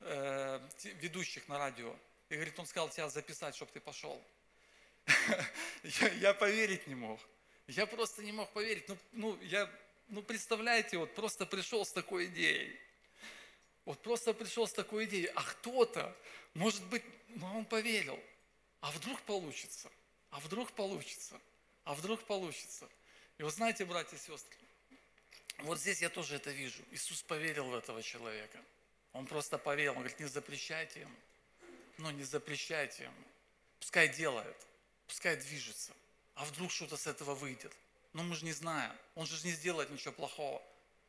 э, 0.00 0.60
ведущих 1.00 1.48
на 1.48 1.58
радио. 1.58 1.94
И 2.28 2.34
говорит, 2.34 2.58
он 2.58 2.66
сказал 2.66 2.90
тебя 2.90 3.08
записать, 3.08 3.56
чтобы 3.56 3.70
ты 3.72 3.80
пошел. 3.80 4.22
я, 6.20 6.34
поверить 6.34 6.86
не 6.86 6.94
мог. 6.94 7.18
Я 7.66 7.86
просто 7.86 8.22
не 8.22 8.32
мог 8.32 8.50
поверить. 8.50 8.86
Ну, 8.88 8.98
ну, 9.12 9.38
я, 9.42 9.70
ну, 10.08 10.22
представляете, 10.22 10.98
вот 10.98 11.14
просто 11.14 11.46
пришел 11.46 11.84
с 11.84 11.92
такой 11.92 12.26
идеей. 12.26 12.78
Вот 13.84 14.02
просто 14.02 14.34
пришел 14.34 14.66
с 14.66 14.72
такой 14.72 15.06
идеей. 15.06 15.30
А 15.34 15.42
кто-то, 15.42 16.14
может 16.54 16.84
быть, 16.86 17.02
ну, 17.28 17.58
он 17.58 17.64
поверил. 17.64 18.18
А 18.80 18.90
вдруг 18.90 19.20
получится? 19.22 19.90
А 20.30 20.40
вдруг 20.40 20.72
получится? 20.72 21.40
А 21.84 21.94
вдруг 21.94 22.22
получится? 22.24 22.88
И 23.38 23.42
вы 23.42 23.50
знаете, 23.50 23.84
братья 23.84 24.16
и 24.16 24.20
сестры, 24.20 24.58
вот 25.58 25.78
здесь 25.78 26.02
я 26.02 26.08
тоже 26.08 26.36
это 26.36 26.50
вижу. 26.50 26.82
Иисус 26.90 27.22
поверил 27.22 27.68
в 27.68 27.74
этого 27.74 28.02
человека. 28.02 28.62
Он 29.12 29.26
просто 29.26 29.58
поверил. 29.58 29.92
Он 29.92 29.98
говорит, 29.98 30.20
не 30.20 30.26
запрещайте 30.26 31.00
ему. 31.00 31.16
Ну, 31.98 32.10
не 32.10 32.22
запрещайте 32.22 33.04
ему. 33.04 33.24
Пускай 33.80 34.08
делает. 34.08 34.56
Пускай 35.06 35.36
движется. 35.36 35.92
А 36.34 36.44
вдруг 36.44 36.70
что-то 36.70 36.96
с 36.96 37.06
этого 37.06 37.34
выйдет? 37.34 37.74
Но 38.18 38.24
мы 38.24 38.34
же 38.34 38.44
не 38.44 38.52
знаем. 38.52 38.90
Он 39.14 39.26
же 39.26 39.46
не 39.46 39.52
сделает 39.52 39.90
ничего 39.90 40.12
плохого. 40.12 40.60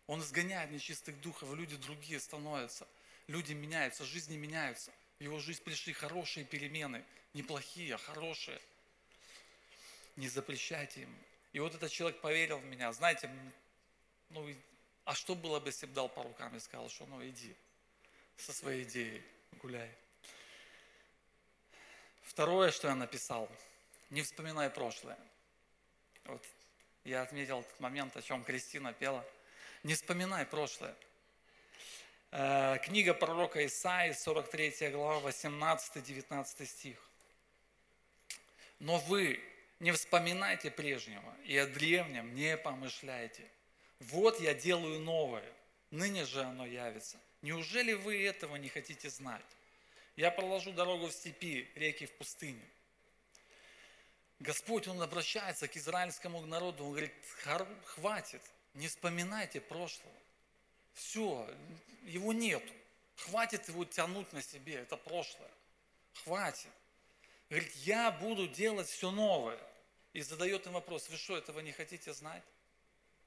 Он 0.05 0.21
изгоняет 0.21 0.69
нечистых 0.69 1.19
духов, 1.21 1.51
люди 1.55 1.75
другие 1.75 2.19
становятся. 2.19 2.87
Люди 3.25 3.53
меняются, 3.53 4.05
жизни 4.05 4.37
меняются. 4.37 4.91
В 5.17 5.23
его 5.23 5.39
жизнь 5.39 5.63
пришли 5.63 5.91
хорошие 5.91 6.45
перемены. 6.45 7.03
Не 7.33 7.41
плохие, 7.41 7.95
а 7.95 7.97
хорошие. 7.97 8.61
Не 10.17 10.29
запрещайте 10.29 11.01
ему. 11.01 11.17
И 11.51 11.59
вот 11.59 11.73
этот 11.73 11.91
человек 11.91 12.21
поверил 12.21 12.59
в 12.59 12.65
меня. 12.65 12.93
Знаете, 12.93 13.27
ну, 14.29 14.47
а 15.03 15.15
что 15.15 15.33
было 15.33 15.59
бы, 15.59 15.69
если 15.69 15.87
бы 15.87 15.93
дал 15.93 16.09
по 16.09 16.21
рукам 16.21 16.55
и 16.55 16.59
сказал, 16.59 16.89
что 16.89 17.07
ну 17.07 17.27
иди 17.27 17.55
со 18.37 18.53
своей 18.53 18.83
идеей, 18.83 19.23
гуляй. 19.53 19.89
Второе, 22.21 22.69
что 22.69 22.87
я 22.87 22.93
написал, 22.93 23.49
не 24.11 24.21
вспоминай 24.21 24.69
прошлое. 24.69 25.17
Вот 26.25 26.45
я 27.03 27.21
отметил 27.21 27.61
этот 27.61 27.79
момент, 27.79 28.15
о 28.17 28.21
чем 28.21 28.43
Кристина 28.43 28.93
пела. 28.93 29.25
Не 29.83 29.95
вспоминай 29.95 30.45
прошлое. 30.45 30.95
Э, 32.31 32.77
книга 32.83 33.13
пророка 33.13 33.65
Исаии, 33.65 34.11
43 34.11 34.89
глава, 34.91 35.29
18-19 35.29 36.65
стих. 36.65 36.97
Но 38.79 38.97
вы 38.99 39.41
не 39.79 39.91
вспоминайте 39.91 40.69
прежнего 40.69 41.35
и 41.45 41.57
о 41.57 41.65
древнем 41.65 42.33
не 42.35 42.57
помышляйте. 42.57 43.43
Вот 43.99 44.39
я 44.39 44.53
делаю 44.53 44.99
новое, 44.99 45.51
ныне 45.91 46.25
же 46.25 46.41
оно 46.41 46.65
явится. 46.65 47.17
Неужели 47.41 47.93
вы 47.93 48.23
этого 48.25 48.57
не 48.57 48.69
хотите 48.69 49.09
знать? 49.09 49.45
Я 50.15 50.31
проложу 50.31 50.71
дорогу 50.71 51.07
в 51.07 51.13
степи, 51.13 51.69
реки 51.75 52.05
в 52.05 52.11
пустыне. 52.11 52.63
Господь, 54.39 54.87
Он 54.87 55.01
обращается 55.01 55.67
к 55.67 55.75
израильскому 55.75 56.45
народу, 56.45 56.85
Он 56.85 56.91
говорит, 56.91 57.13
хватит, 57.85 58.41
не 58.73 58.87
вспоминайте 58.87 59.59
прошлого. 59.59 60.15
Все, 60.93 61.49
его 62.03 62.33
нету. 62.33 62.73
Хватит 63.17 63.67
его 63.67 63.83
тянуть 63.83 64.31
на 64.31 64.41
себе, 64.41 64.75
это 64.75 64.95
прошлое. 64.95 65.51
Хватит. 66.23 66.69
Говорит, 67.49 67.73
я 67.77 68.11
буду 68.11 68.47
делать 68.47 68.87
все 68.87 69.11
новое. 69.11 69.59
И 70.13 70.21
задает 70.21 70.65
им 70.65 70.73
вопрос, 70.73 71.09
вы 71.09 71.17
что, 71.17 71.37
этого 71.37 71.59
не 71.59 71.71
хотите 71.71 72.13
знать? 72.13 72.43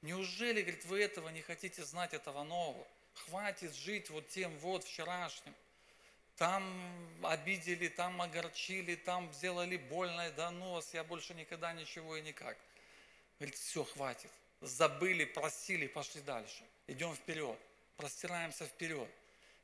Неужели, 0.01 0.62
говорит, 0.62 0.85
вы 0.87 1.03
этого 1.03 1.29
не 1.29 1.42
хотите 1.42 1.85
знать, 1.85 2.14
этого 2.14 2.42
нового? 2.42 2.87
Хватит 3.14 3.75
жить 3.75 4.11
вот 4.11 4.29
тем 4.29 4.57
вот 4.59 4.85
вчерашним. 4.85 5.55
Там 6.37 6.64
обидели, 7.23 7.88
там 7.88 8.21
огорчили, 8.21 8.95
там 8.95 9.33
сделали 9.33 9.77
больно, 9.77 10.31
да 10.33 10.51
нос, 10.51 10.92
я 10.92 11.05
больше 11.05 11.35
никогда 11.35 11.73
ничего 11.73 12.16
и 12.16 12.23
никак. 12.23 12.57
Говорит, 13.38 13.57
все, 13.57 13.85
хватит. 13.85 14.31
Забыли, 14.61 15.25
просили, 15.25 15.87
пошли 15.87 16.21
дальше. 16.23 16.62
Идем 16.87 17.14
вперед, 17.14 17.59
простираемся 17.97 18.66
вперед. 18.66 19.09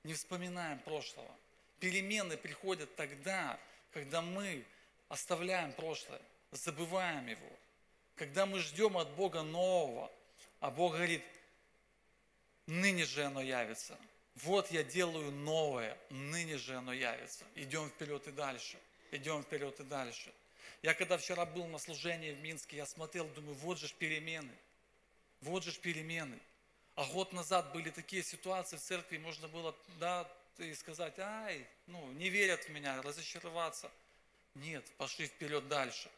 Не 0.05 0.15
вспоминаем 0.15 0.79
прошлого. 0.81 1.31
Перемены 1.81 2.37
приходят 2.37 2.95
тогда, 2.97 3.59
когда 3.93 4.21
мы 4.21 4.65
оставляем 5.09 5.73
прошлое, 5.73 6.21
забываем 6.51 7.27
его. 7.27 7.51
Когда 8.17 8.47
мы 8.47 8.59
ждем 8.59 8.97
от 8.97 9.09
Бога 9.11 9.43
нового, 9.43 10.11
а 10.61 10.71
Бог 10.71 10.95
говорит, 10.95 11.23
ныне 12.67 13.05
же 13.05 13.25
оно 13.25 13.41
явится. 13.41 13.97
Вот 14.45 14.71
я 14.71 14.85
делаю 14.85 15.33
новое, 15.33 15.97
ныне 16.11 16.59
же 16.59 16.77
оно 16.77 16.93
явится. 16.93 17.45
Идем 17.55 17.89
вперед 17.89 18.27
и 18.29 18.31
дальше. 18.31 18.79
Идем 19.11 19.43
вперед 19.43 19.81
и 19.81 19.83
дальше. 19.85 20.33
Я 20.83 20.95
когда 20.95 21.19
вчера 21.19 21.45
был 21.45 21.67
на 21.67 21.79
служении 21.79 22.33
в 22.33 22.41
Минске, 22.41 22.77
я 22.77 22.87
смотрел, 22.87 23.27
думаю, 23.29 23.55
вот 23.57 23.79
же 23.79 23.89
ж 23.89 23.93
перемены. 23.95 24.53
Вот 25.41 25.65
же 25.65 25.73
ж 25.73 25.79
перемены. 25.79 26.39
А 26.95 27.05
год 27.07 27.33
назад 27.33 27.73
были 27.73 27.91
такие 27.91 28.23
ситуации 28.23 28.77
в 28.77 28.81
церкви, 28.81 29.19
можно 29.19 29.49
было, 29.49 29.75
да, 29.99 30.31
и 30.59 30.75
сказать, 30.75 31.19
ай, 31.19 31.67
ну, 31.87 32.13
не 32.13 32.29
верят 32.29 32.65
в 32.65 32.69
меня, 32.69 33.01
разочароваться. 33.03 33.91
Нет, 34.55 34.85
пошли 34.99 35.27
вперед 35.27 35.69
дальше. 35.69 36.11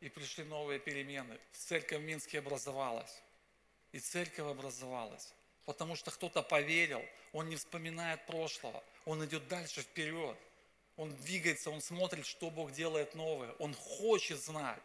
И 0.00 0.08
пришли 0.08 0.44
новые 0.44 0.78
перемены. 0.78 1.38
Церковь 1.52 2.00
в 2.00 2.02
Минске 2.02 2.38
образовалась. 2.38 3.22
И 3.92 3.98
церковь 3.98 4.46
образовалась. 4.46 5.34
Потому 5.70 5.94
что 5.94 6.10
кто-то 6.10 6.42
поверил, 6.42 7.00
он 7.32 7.48
не 7.48 7.54
вспоминает 7.54 8.26
прошлого, 8.26 8.82
он 9.04 9.24
идет 9.24 9.46
дальше 9.46 9.82
вперед. 9.82 10.36
Он 10.96 11.14
двигается, 11.18 11.70
он 11.70 11.80
смотрит, 11.80 12.26
что 12.26 12.50
Бог 12.50 12.72
делает 12.72 13.14
новое. 13.14 13.52
Он 13.60 13.72
хочет 13.72 14.42
знать, 14.42 14.82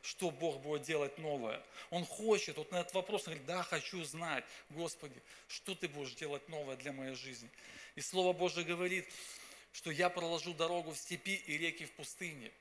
что 0.00 0.30
Бог 0.30 0.60
будет 0.60 0.82
делать 0.82 1.18
новое. 1.18 1.60
Он 1.90 2.04
хочет, 2.04 2.56
вот 2.56 2.70
на 2.70 2.82
этот 2.82 2.94
вопрос, 2.94 3.22
он 3.26 3.32
говорит, 3.32 3.46
да, 3.48 3.64
хочу 3.64 4.04
знать, 4.04 4.44
Господи, 4.70 5.20
что 5.48 5.74
Ты 5.74 5.88
будешь 5.88 6.14
делать 6.14 6.48
новое 6.48 6.76
для 6.76 6.92
моей 6.92 7.16
жизни. 7.16 7.50
И 7.96 8.00
Слово 8.00 8.32
Божье 8.32 8.62
говорит, 8.62 9.12
что 9.72 9.90
я 9.90 10.08
проложу 10.08 10.54
дорогу 10.54 10.92
в 10.92 10.96
степи 10.98 11.34
и 11.34 11.58
реки 11.58 11.84
в 11.84 11.90
пустыне. 11.94 12.52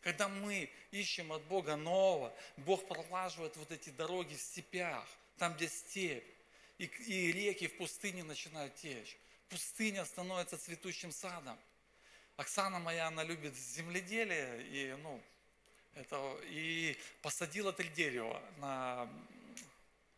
Когда 0.00 0.30
мы 0.30 0.70
ищем 0.90 1.34
от 1.34 1.42
Бога 1.42 1.76
нового, 1.76 2.34
Бог 2.56 2.88
пролаживает 2.88 3.58
вот 3.58 3.70
эти 3.72 3.90
дороги 3.90 4.34
в 4.34 4.40
степях, 4.40 5.06
там, 5.36 5.52
где 5.52 5.68
степь, 5.68 6.24
и, 6.78 6.84
и 6.84 7.32
реки 7.32 7.68
в 7.68 7.76
пустыне 7.76 8.24
начинают 8.24 8.74
течь. 8.76 9.16
Пустыня 9.48 10.04
становится 10.04 10.58
цветущим 10.58 11.12
садом. 11.12 11.58
Оксана 12.36 12.78
моя, 12.78 13.06
она 13.06 13.24
любит 13.24 13.56
земледелие, 13.56 14.66
и, 14.68 14.94
ну, 15.02 15.22
это, 15.94 16.38
и 16.44 16.96
посадила 17.22 17.72
три 17.72 17.88
дерева 17.88 18.42
на, 18.58 19.08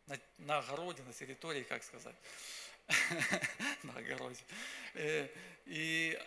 на, 0.07 0.19
на 0.39 0.59
огороде, 0.59 1.01
на 1.03 1.13
территории, 1.13 1.63
как 1.63 1.83
сказать, 1.83 2.15
на 3.83 3.93
огороде. 3.95 4.41
Э, 4.95 5.29
и 5.65 6.19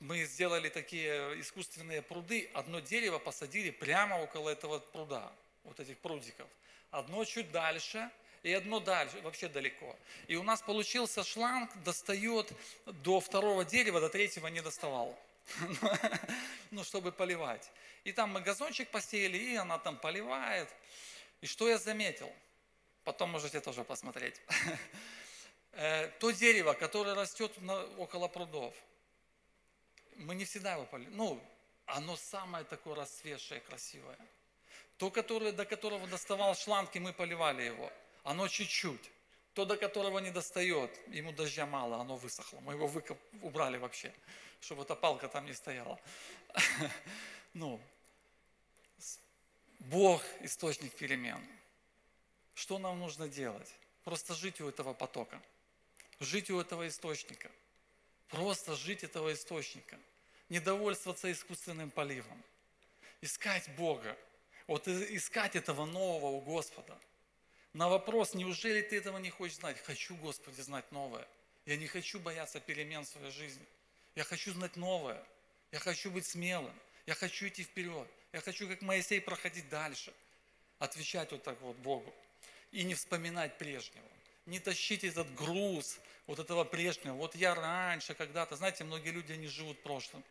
мы 0.00 0.24
сделали 0.24 0.68
такие 0.68 1.40
искусственные 1.40 2.02
пруды. 2.02 2.50
Одно 2.54 2.80
дерево 2.80 3.20
посадили 3.20 3.70
прямо 3.70 4.14
около 4.14 4.50
этого 4.50 4.80
пруда, 4.80 5.32
вот 5.62 5.78
этих 5.78 5.98
прудиков. 5.98 6.48
Одно 6.90 7.24
чуть 7.24 7.52
дальше, 7.52 8.10
и 8.42 8.52
одно 8.52 8.80
дальше, 8.80 9.20
вообще 9.20 9.48
далеко. 9.48 9.96
И 10.26 10.36
у 10.36 10.42
нас 10.42 10.62
получился 10.62 11.22
шланг, 11.24 11.70
достает 11.84 12.50
до 12.86 13.20
второго 13.20 13.64
дерева, 13.64 14.00
до 14.00 14.08
третьего 14.08 14.48
не 14.48 14.60
доставал. 14.60 15.18
Ну, 16.70 16.84
чтобы 16.84 17.10
поливать. 17.10 17.68
И 18.04 18.12
там 18.12 18.30
мы 18.30 18.40
газончик 18.40 18.88
посеяли, 18.90 19.36
и 19.36 19.56
она 19.56 19.76
там 19.78 19.96
поливает. 19.96 20.68
И 21.40 21.46
что 21.46 21.68
я 21.68 21.78
заметил? 21.78 22.32
Потом 23.02 23.30
можете 23.30 23.60
тоже 23.60 23.84
посмотреть. 23.84 24.40
Э, 25.72 26.08
то 26.18 26.32
дерево, 26.32 26.72
которое 26.72 27.14
растет 27.14 27.52
около 27.96 28.26
прудов, 28.26 28.74
мы 30.16 30.34
не 30.34 30.44
всегда 30.44 30.72
его 30.72 30.84
поливаем. 30.84 31.16
Ну, 31.16 31.40
оно 31.86 32.16
самое 32.16 32.64
такое 32.64 32.96
расцветшее, 32.96 33.60
красивое. 33.60 34.18
То, 34.96 35.10
которое, 35.10 35.52
до 35.52 35.64
которого 35.64 36.08
доставал 36.08 36.56
шланг, 36.56 36.96
и 36.96 36.98
мы 36.98 37.12
поливали 37.12 37.62
его, 37.62 37.92
оно 38.24 38.48
чуть-чуть. 38.48 39.10
То, 39.54 39.64
до 39.64 39.76
которого 39.76 40.20
не 40.20 40.30
достает, 40.30 40.90
ему 41.08 41.32
дождя 41.32 41.66
мало, 41.66 41.96
оно 41.96 42.16
высохло. 42.16 42.60
Мы 42.60 42.74
его 42.74 42.86
выкоп, 42.86 43.18
убрали 43.42 43.78
вообще, 43.78 44.14
чтобы 44.60 44.82
эта 44.82 44.94
палка 44.94 45.28
там 45.28 45.46
не 45.46 45.54
стояла. 45.54 45.98
Ну, 47.52 47.80
Бог– 49.80 50.22
источник 50.40 50.94
перемен. 50.94 51.44
Что 52.54 52.78
нам 52.78 53.00
нужно 53.00 53.28
делать? 53.28 53.74
Просто 54.04 54.34
жить 54.34 54.60
у 54.60 54.68
этого 54.68 54.92
потока. 54.94 55.42
Жить 56.20 56.50
у 56.50 56.60
этого 56.60 56.86
источника. 56.86 57.50
Просто 58.28 58.76
жить 58.76 59.02
этого 59.02 59.32
источника. 59.32 59.98
Не 60.48 60.60
довольствоваться 60.60 61.32
искусственным 61.32 61.90
поливом. 61.90 62.40
Искать 63.20 63.68
Бога. 63.76 64.16
Вот 64.66 64.86
искать 64.86 65.56
этого 65.56 65.86
нового 65.86 66.26
у 66.26 66.40
Господа. 66.40 66.96
На 67.72 67.88
вопрос, 67.88 68.34
неужели 68.34 68.82
ты 68.82 68.96
этого 68.96 69.18
не 69.18 69.30
хочешь 69.30 69.58
знать? 69.58 69.80
Хочу, 69.84 70.16
Господи, 70.16 70.60
знать 70.60 70.90
новое. 70.90 71.26
Я 71.66 71.76
не 71.76 71.86
хочу 71.86 72.18
бояться 72.18 72.58
перемен 72.58 73.04
в 73.04 73.08
своей 73.08 73.30
жизни. 73.30 73.64
Я 74.16 74.24
хочу 74.24 74.52
знать 74.52 74.76
новое. 74.76 75.22
Я 75.70 75.78
хочу 75.78 76.10
быть 76.10 76.26
смелым. 76.26 76.74
Я 77.06 77.14
хочу 77.14 77.46
идти 77.46 77.62
вперед. 77.62 78.08
Я 78.32 78.40
хочу, 78.40 78.68
как 78.68 78.82
Моисей, 78.82 79.20
проходить 79.20 79.68
дальше. 79.68 80.12
Отвечать 80.78 81.30
вот 81.30 81.42
так 81.44 81.60
вот 81.60 81.76
Богу. 81.76 82.12
И 82.72 82.82
не 82.82 82.94
вспоминать 82.94 83.56
прежнего. 83.58 84.06
Не 84.46 84.58
тащить 84.58 85.04
этот 85.04 85.32
груз 85.34 86.00
вот 86.26 86.40
этого 86.40 86.64
прежнего. 86.64 87.14
Вот 87.14 87.36
я 87.36 87.54
раньше 87.54 88.14
когда-то, 88.14 88.56
знаете, 88.56 88.82
многие 88.82 89.10
люди, 89.10 89.32
они 89.32 89.46
живут 89.46 89.80
прошлым. 89.82 90.24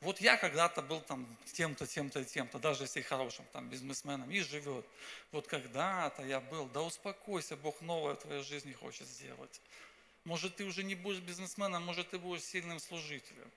Вот 0.00 0.20
я 0.20 0.36
когда-то 0.36 0.82
был 0.82 1.00
там 1.00 1.26
тем-то, 1.52 1.86
тем-то, 1.86 2.24
тем-то, 2.24 2.58
даже 2.58 2.84
если 2.84 3.00
хорошим 3.00 3.44
там 3.52 3.68
бизнесменом, 3.70 4.30
и 4.30 4.40
живет. 4.40 4.86
Вот 5.32 5.46
когда-то 5.46 6.22
я 6.22 6.40
был, 6.40 6.66
да 6.66 6.82
успокойся, 6.82 7.56
Бог 7.56 7.80
новое 7.80 8.14
в 8.14 8.18
твоей 8.18 8.42
жизни 8.42 8.72
хочет 8.72 9.08
сделать. 9.08 9.60
Может, 10.24 10.56
ты 10.56 10.64
уже 10.64 10.84
не 10.84 10.94
будешь 10.94 11.20
бизнесменом, 11.20 11.84
может, 11.84 12.10
ты 12.10 12.18
будешь 12.18 12.42
сильным 12.42 12.78
служителем. 12.78 13.50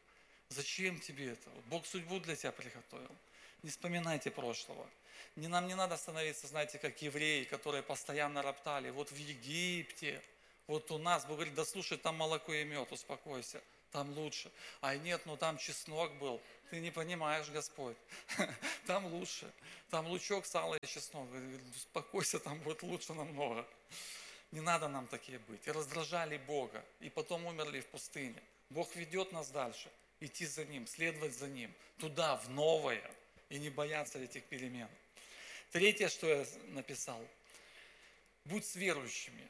Зачем 0.50 1.00
тебе 1.00 1.32
это? 1.32 1.50
Бог 1.68 1.86
судьбу 1.86 2.20
для 2.20 2.36
тебя 2.36 2.52
приготовил. 2.52 3.16
Не 3.64 3.70
вспоминайте 3.70 4.32
прошлого. 4.32 4.90
Не, 5.36 5.48
нам 5.48 5.68
не 5.68 5.76
надо 5.76 5.98
становиться, 5.98 6.48
знаете, 6.48 6.80
как 6.80 7.02
евреи, 7.02 7.44
которые 7.44 7.84
постоянно 7.84 8.42
роптали. 8.42 8.90
Вот 8.90 9.12
в 9.12 9.16
Египте, 9.16 10.22
вот 10.68 10.90
у 10.92 10.98
нас, 10.98 11.26
Бог 11.26 11.36
говорит, 11.36 11.54
да 11.56 11.66
слушай, 11.66 11.98
там 11.98 12.16
молоко 12.16 12.54
и 12.54 12.64
мед, 12.64 12.92
успокойся, 12.92 13.62
там 13.92 14.12
лучше. 14.18 14.52
А 14.82 14.96
нет, 14.96 15.22
ну 15.26 15.38
там 15.38 15.58
чеснок 15.58 16.14
был. 16.18 16.42
Ты 16.70 16.80
не 16.80 16.92
понимаешь, 16.92 17.50
Господь. 17.50 17.98
Там 18.86 19.06
лучше. 19.08 19.52
Там 19.90 20.06
лучок, 20.06 20.46
сало 20.46 20.76
и 20.76 20.86
чеснок. 20.86 21.28
Успокойся, 21.76 22.40
там 22.40 22.60
будет 22.60 22.84
лучше 22.84 23.14
намного. 23.14 23.68
Не 24.52 24.62
надо 24.62 24.88
нам 24.88 25.08
такие 25.08 25.40
быть. 25.40 25.66
И 25.66 25.72
раздражали 25.72 26.38
Бога. 26.38 26.86
И 27.00 27.10
потом 27.10 27.48
умерли 27.48 27.82
в 27.82 27.88
пустыне. 27.88 28.40
Бог 28.70 28.96
ведет 28.96 29.32
нас 29.32 29.50
дальше. 29.50 29.90
Идти 30.20 30.46
за 30.46 30.64
Ним, 30.66 30.86
следовать 30.86 31.36
за 31.36 31.48
Ним. 31.48 31.74
Туда, 31.98 32.38
в 32.38 32.50
новое. 32.50 33.10
И 33.50 33.58
не 33.58 33.72
бояться 33.72 34.20
этих 34.20 34.44
перемен. 34.44 34.90
Третье, 35.72 36.08
что 36.08 36.28
я 36.28 36.46
написал. 36.68 37.24
Будь 38.46 38.66
с 38.66 38.76
верующими. 38.76 39.48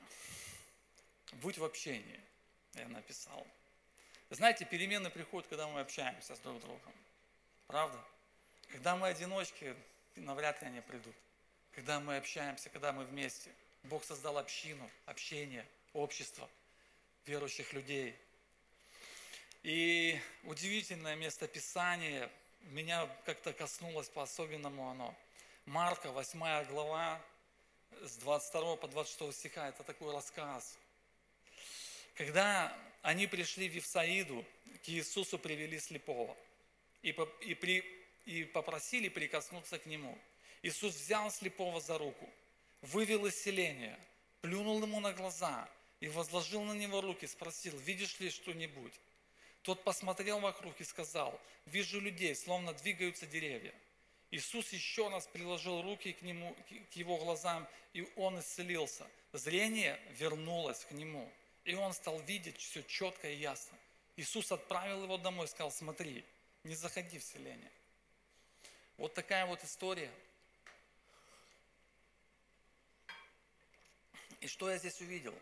Будь 1.33 1.57
в 1.57 1.65
общении. 1.65 2.19
Я 2.75 2.87
написал. 2.87 3.45
Знаете, 4.29 4.65
перемены 4.65 5.09
приходят, 5.09 5.49
когда 5.49 5.67
мы 5.67 5.79
общаемся 5.79 6.35
с 6.35 6.39
друг 6.39 6.59
другом. 6.61 6.93
Правда? 7.67 7.99
Когда 8.71 8.95
мы 8.95 9.07
одиночки, 9.07 9.75
навряд 10.15 10.61
ли 10.61 10.67
они 10.67 10.81
придут. 10.81 11.15
Когда 11.73 11.99
мы 11.99 12.17
общаемся, 12.17 12.69
когда 12.69 12.91
мы 12.91 13.05
вместе. 13.05 13.51
Бог 13.83 14.03
создал 14.03 14.37
общину, 14.37 14.89
общение, 15.05 15.65
общество 15.93 16.47
верующих 17.25 17.73
людей. 17.73 18.15
И 19.63 20.19
удивительное 20.43 21.15
место 21.15 21.47
Писания 21.47 22.29
меня 22.71 23.07
как-то 23.25 23.51
коснулось 23.53 24.09
по-особенному 24.09 24.89
оно. 24.89 25.15
Марка, 25.65 26.11
8 26.11 26.65
глава, 26.65 27.19
с 28.01 28.15
22 28.17 28.75
по 28.77 28.87
26 28.87 29.37
стиха, 29.37 29.69
это 29.69 29.83
такой 29.83 30.13
рассказ. 30.13 30.77
Когда 32.15 32.75
они 33.01 33.27
пришли 33.27 33.69
в 33.69 33.75
Евсаиду, 33.75 34.45
к 34.83 34.89
Иисусу 34.89 35.37
привели 35.37 35.79
слепого 35.79 36.35
и, 37.01 37.15
и, 37.41 37.53
при, 37.53 37.83
и 38.25 38.43
попросили 38.43 39.09
прикоснуться 39.09 39.79
к 39.79 39.85
нему. 39.85 40.17
Иисус 40.61 40.93
взял 40.95 41.31
слепого 41.31 41.79
за 41.79 41.97
руку, 41.97 42.29
вывел 42.81 43.25
из 43.25 43.41
селения, 43.41 43.97
плюнул 44.41 44.81
ему 44.81 44.99
на 44.99 45.13
глаза 45.13 45.69
и 45.99 46.07
возложил 46.09 46.63
на 46.63 46.73
него 46.73 47.01
руки, 47.01 47.25
спросил, 47.25 47.77
видишь 47.77 48.19
ли 48.19 48.29
что-нибудь? 48.29 48.93
Тот 49.61 49.83
посмотрел 49.83 50.39
вокруг 50.39 50.79
и 50.79 50.85
сказал, 50.85 51.39
вижу 51.65 51.99
людей, 51.99 52.35
словно 52.35 52.73
двигаются 52.73 53.25
деревья. 53.25 53.73
Иисус 54.31 54.71
еще 54.71 55.09
раз 55.09 55.27
приложил 55.27 55.81
руки 55.81 56.13
к, 56.13 56.21
нему, 56.21 56.55
к 56.91 56.95
его 56.95 57.17
глазам, 57.17 57.67
и 57.93 58.07
он 58.15 58.39
исцелился. 58.39 59.07
Зрение 59.33 59.99
вернулось 60.11 60.85
к 60.85 60.91
нему, 60.91 61.31
и 61.69 61.75
он 61.75 61.93
стал 61.93 62.19
видеть 62.21 62.57
все 62.57 62.81
четко 62.81 63.29
и 63.29 63.35
ясно. 63.35 63.77
Иисус 64.15 64.51
отправил 64.51 65.03
его 65.03 65.19
домой 65.19 65.45
и 65.45 65.49
сказал, 65.49 65.71
смотри, 65.71 66.25
не 66.63 66.73
заходи 66.73 67.19
в 67.19 67.23
селение. 67.23 67.71
Вот 68.97 69.13
такая 69.13 69.45
вот 69.45 69.63
история. 69.63 70.11
И 74.41 74.47
что 74.47 74.71
я 74.71 74.79
здесь 74.79 74.99
увидел? 74.99 75.39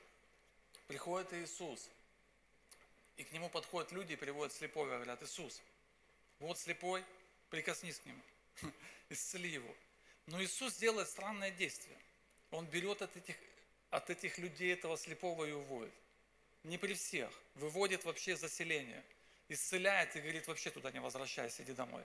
Приходит 0.87 1.31
Иисус, 1.31 1.89
и 3.15 3.23
к 3.23 3.31
нему 3.31 3.47
подходят 3.47 3.93
люди 3.93 4.11
и 4.11 4.17
приводят 4.17 4.53
слепого, 4.53 4.85
говорят, 4.85 5.23
Иисус, 5.23 5.61
вот 6.39 6.59
слепой, 6.59 7.05
прикоснись 7.49 7.99
к 7.99 8.05
нему. 8.05 8.21
исцели 9.09 9.47
его. 9.47 9.73
Но 10.25 10.43
Иисус 10.43 10.75
делает 10.75 11.07
странное 11.07 11.51
действие. 11.51 11.97
Он 12.51 12.65
берет 12.65 13.01
от 13.01 13.15
этих, 13.15 13.37
от 13.91 14.09
этих 14.09 14.37
людей 14.39 14.73
этого 14.73 14.97
слепого 14.97 15.45
и 15.45 15.53
уводит. 15.53 15.93
Не 16.67 16.77
при 16.77 16.93
всех. 16.95 17.31
Выводит 17.55 18.03
вообще 18.03 18.35
заселение. 18.35 19.01
Исцеляет 19.47 20.13
и 20.17 20.19
говорит, 20.19 20.47
вообще 20.47 20.69
туда 20.69 20.91
не 20.91 20.99
возвращайся, 20.99 21.63
иди 21.63 21.71
домой. 21.71 22.03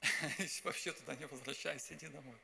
Вообще 0.62 0.92
туда 0.92 1.16
не 1.16 1.26
возвращайся, 1.26 1.94
иди 1.94 2.06
домой. 2.06 2.36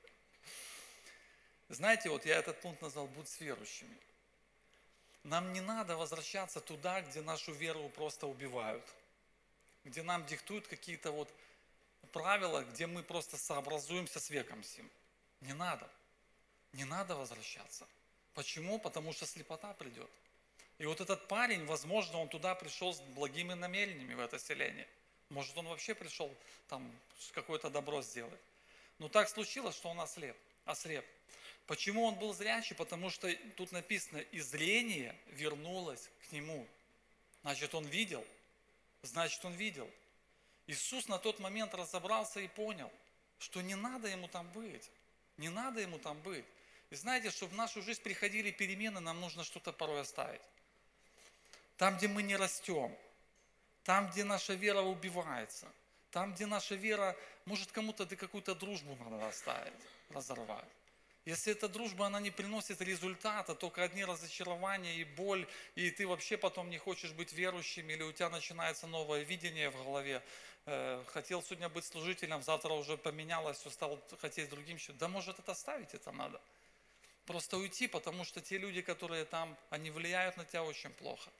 Знаете, 1.69 2.09
вот 2.09 2.27
я 2.27 2.37
этот 2.38 2.61
пункт 2.61 2.83
назвал 2.83 3.07
«Будь 3.07 3.29
с 3.29 3.40
верующими». 3.40 3.97
Нам 5.23 5.53
не 5.53 5.61
надо 5.61 5.97
возвращаться 5.97 6.61
туда, 6.61 7.01
где 7.03 7.21
нашу 7.21 7.53
веру 7.53 7.88
просто 7.90 8.27
убивают, 8.27 8.85
где 9.85 10.03
нам 10.03 10.27
диктуют 10.27 10.66
какие-то 10.66 11.12
вот 11.12 11.31
правила, 12.11 12.64
где 12.64 12.88
мы 12.88 13.05
просто 13.05 13.37
сообразуемся 13.37 14.19
с 14.19 14.31
веком 14.31 14.64
сим. 14.64 14.90
Не 15.43 15.53
надо. 15.53 15.88
Не 16.73 16.85
надо 16.85 17.14
возвращаться. 17.14 17.87
Почему? 18.35 18.81
Потому 18.81 19.12
что 19.12 19.27
слепота 19.27 19.75
придет. 19.75 20.11
И 20.81 20.87
вот 20.87 20.99
этот 20.99 21.29
парень, 21.29 21.66
возможно, 21.66 22.16
он 22.21 22.29
туда 22.31 22.55
пришел 22.55 22.95
с 22.95 23.01
благими 23.01 23.53
намерениями 23.53 24.14
в 24.14 24.21
это 24.21 24.38
селение. 24.38 24.88
Может, 25.29 25.55
он 25.59 25.69
вообще 25.69 25.95
пришел 25.95 26.35
там 26.69 26.90
какое-то 27.33 27.69
добро 27.69 28.01
сделать. 28.01 28.40
Но 28.99 29.11
так 29.11 29.29
случилось, 29.29 29.77
что 29.77 29.90
он 29.90 30.01
ослеп. 30.01 30.35
ослеп. 30.64 31.05
Почему 31.66 32.05
он 32.05 32.14
был 32.14 32.33
зрячий? 32.33 32.75
Потому 32.75 33.11
что 33.11 33.31
тут 33.59 33.73
написано, 33.73 34.21
и 34.21 34.40
зрение 34.40 35.14
вернулось 35.27 36.09
к 36.27 36.33
нему. 36.33 36.66
Значит, 37.43 37.75
он 37.75 37.85
видел. 37.85 38.25
Значит, 39.03 39.45
он 39.45 39.53
видел. 39.53 39.90
Иисус 40.66 41.09
на 41.09 41.19
тот 41.19 41.40
момент 41.40 41.75
разобрался 41.75 42.40
и 42.40 42.49
понял, 42.49 42.90
что 43.38 43.61
не 43.61 43.75
надо 43.75 44.09
ему 44.09 44.29
там 44.29 44.51
быть. 44.53 44.90
Не 45.37 45.51
надо 45.51 45.83
ему 45.83 45.99
там 45.99 46.19
быть. 46.23 46.47
И 46.88 46.95
знаете, 46.95 47.31
чтобы 47.31 47.53
в 47.53 47.57
нашу 47.57 47.83
жизнь 47.83 48.01
приходили 48.01 48.51
перемены, 48.51 49.01
нам 49.01 49.21
нужно 49.21 49.45
что-то 49.45 49.75
порой 49.75 50.01
оставить. 50.01 50.40
Там, 51.81 51.97
где 51.97 52.09
мы 52.09 52.23
не 52.23 52.37
растем, 52.37 52.95
там, 53.85 54.11
где 54.11 54.23
наша 54.23 54.53
вера 54.53 54.83
убивается, 54.83 55.66
там, 56.11 56.35
где 56.35 56.45
наша 56.45 56.75
вера, 56.75 57.16
может, 57.47 57.73
кому-то 57.73 58.05
ты 58.05 58.16
какую-то 58.16 58.55
дружбу 58.55 58.95
надо 58.97 59.27
оставить, 59.27 59.73
разорвать. 60.11 60.69
Если 61.25 61.53
эта 61.53 61.71
дружба, 61.71 62.05
она 62.09 62.21
не 62.21 62.31
приносит 62.31 62.83
результата, 62.83 63.55
только 63.55 63.83
одни 63.83 64.05
разочарования 64.05 64.97
и 64.97 65.05
боль, 65.05 65.49
и 65.75 65.90
ты 65.90 66.07
вообще 66.07 66.37
потом 66.37 66.69
не 66.69 66.77
хочешь 66.77 67.12
быть 67.12 67.33
верующим, 67.33 67.88
или 67.88 68.03
у 68.03 68.12
тебя 68.12 68.29
начинается 68.29 68.87
новое 68.87 69.23
видение 69.23 69.71
в 69.71 69.83
голове, 69.83 70.23
э, 70.66 71.03
хотел 71.07 71.43
сегодня 71.43 71.71
быть 71.71 71.87
служителем, 71.87 72.43
завтра 72.43 72.75
уже 72.75 72.99
поменялось, 72.99 73.64
стал 73.71 73.99
хотеть 74.21 74.51
другим, 74.51 74.77
да 74.99 75.09
может 75.09 75.38
это 75.38 75.53
оставить 75.53 75.95
это 75.95 76.12
надо. 76.12 76.43
Просто 77.25 77.57
уйти, 77.57 77.87
потому 77.87 78.27
что 78.27 78.43
те 78.43 78.59
люди, 78.59 78.83
которые 78.83 79.25
там, 79.25 79.57
они 79.71 79.90
влияют 79.90 80.37
на 80.37 80.45
тебя 80.45 80.62
очень 80.62 80.90
плохо 80.90 81.31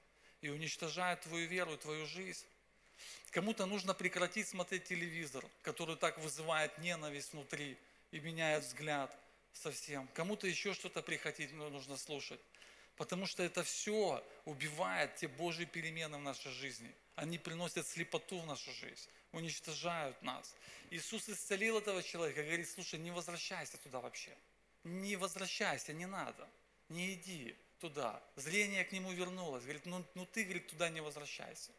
и 0.43 0.49
уничтожают 0.49 1.21
твою 1.21 1.47
веру 1.49 1.75
и 1.75 1.79
твою 1.79 2.07
жизнь. 2.07 2.47
Кому-то 3.31 3.67
нужно 3.67 3.95
прекратить 3.95 4.49
смотреть 4.49 4.85
телевизор, 4.85 5.45
который 5.63 5.97
так 5.97 6.19
вызывает 6.19 6.77
ненависть 6.79 7.33
внутри 7.33 7.79
и 8.11 8.21
меняет 8.21 8.65
взгляд– 8.65 9.17
совсем. 9.53 10.09
Кому-то 10.15 10.47
еще 10.47 10.75
что-то 10.75 11.03
приходить 11.03 11.53
нужно 11.53 11.97
слушать. 11.97 12.41
Потому 12.97 13.27
что 13.27 13.43
это 13.43 13.63
все 13.63 14.23
убивает 14.45 15.17
те 15.17 15.29
Божьи 15.29 15.65
перемены 15.65 16.19
в 16.19 16.23
нашей 16.23 16.53
жизни. 16.53 16.93
Они 17.17 17.39
приносят 17.39 17.87
слепоту 17.87 18.41
в 18.41 18.47
нашу 18.47 18.73
жизнь, 18.73 19.09
уничтожают 19.33 20.21
нас. 20.23 20.55
Иисус 20.91 21.29
исцелил 21.29 21.79
этого 21.79 22.03
человека, 22.03 22.43
говорит, 22.43 22.69
слушай, 22.69 22.99
не 22.99 23.11
возвращайся 23.11 23.79
туда 23.79 24.01
вообще. 24.01 24.37
Не 24.85 25.17
возвращайся, 25.17 25.93
не 25.93 26.07
надо. 26.07 26.49
Не 26.89 27.15
иди 27.15 27.57
туда. 27.81 28.23
Зрение 28.37 28.85
к 28.85 28.93
нему 28.93 29.11
вернулось. 29.13 29.63
Говорит, 29.65 29.87
ну, 29.87 30.05
ну 30.15 30.27
ты, 30.27 30.45
говорит, 30.45 30.69
туда 30.69 30.89
не 30.89 31.01
возвращайся. 31.01 31.71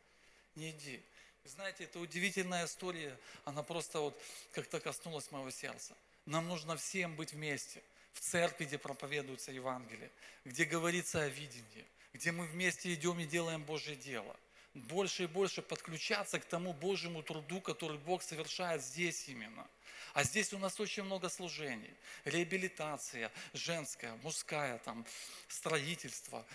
Не 0.56 0.72
иди. 0.72 1.02
Знаете, 1.46 1.86
это 1.86 2.00
удивительная 2.00 2.66
история, 2.66 3.18
она 3.46 3.64
просто 3.64 4.00
вот 4.00 4.22
как-то 4.52 4.80
коснулась 4.80 5.32
моего 5.32 5.50
сердца. 5.50 5.96
Нам 6.26 6.48
нужно 6.48 6.76
всем 6.78 7.16
быть 7.16 7.34
вместе. 7.34 7.82
В 8.14 8.20
церкви, 8.20 8.66
где 8.66 8.78
проповедуется 8.78 9.52
Евангелие, 9.52 10.12
где 10.44 10.66
говорится 10.66 11.22
о 11.22 11.30
видении, 11.30 11.86
где 12.14 12.34
мы 12.34 12.46
вместе 12.46 12.94
идем 12.94 13.18
и 13.20 13.26
делаем 13.26 13.64
Божье 13.64 13.96
дело. 13.96 14.36
Больше 14.74 15.24
и 15.24 15.28
больше 15.28 15.62
подключаться 15.62 16.40
к 16.40 16.46
тому 16.46 16.74
Божьему 16.74 17.24
труду, 17.24 17.62
который 17.62 17.98
Бог 18.00 18.22
совершает 18.22 18.84
здесь 18.84 19.30
именно. 19.30 19.66
А 20.14 20.24
здесь 20.24 20.52
у 20.54 20.58
нас 20.58 20.80
очень 20.80 21.04
много 21.04 21.30
служений. 21.30 21.94
Реабилитация 22.26 23.32
женская, 23.54 24.16
мужская, 24.24 24.78
там, 24.80 25.06
строительство, 25.48 26.46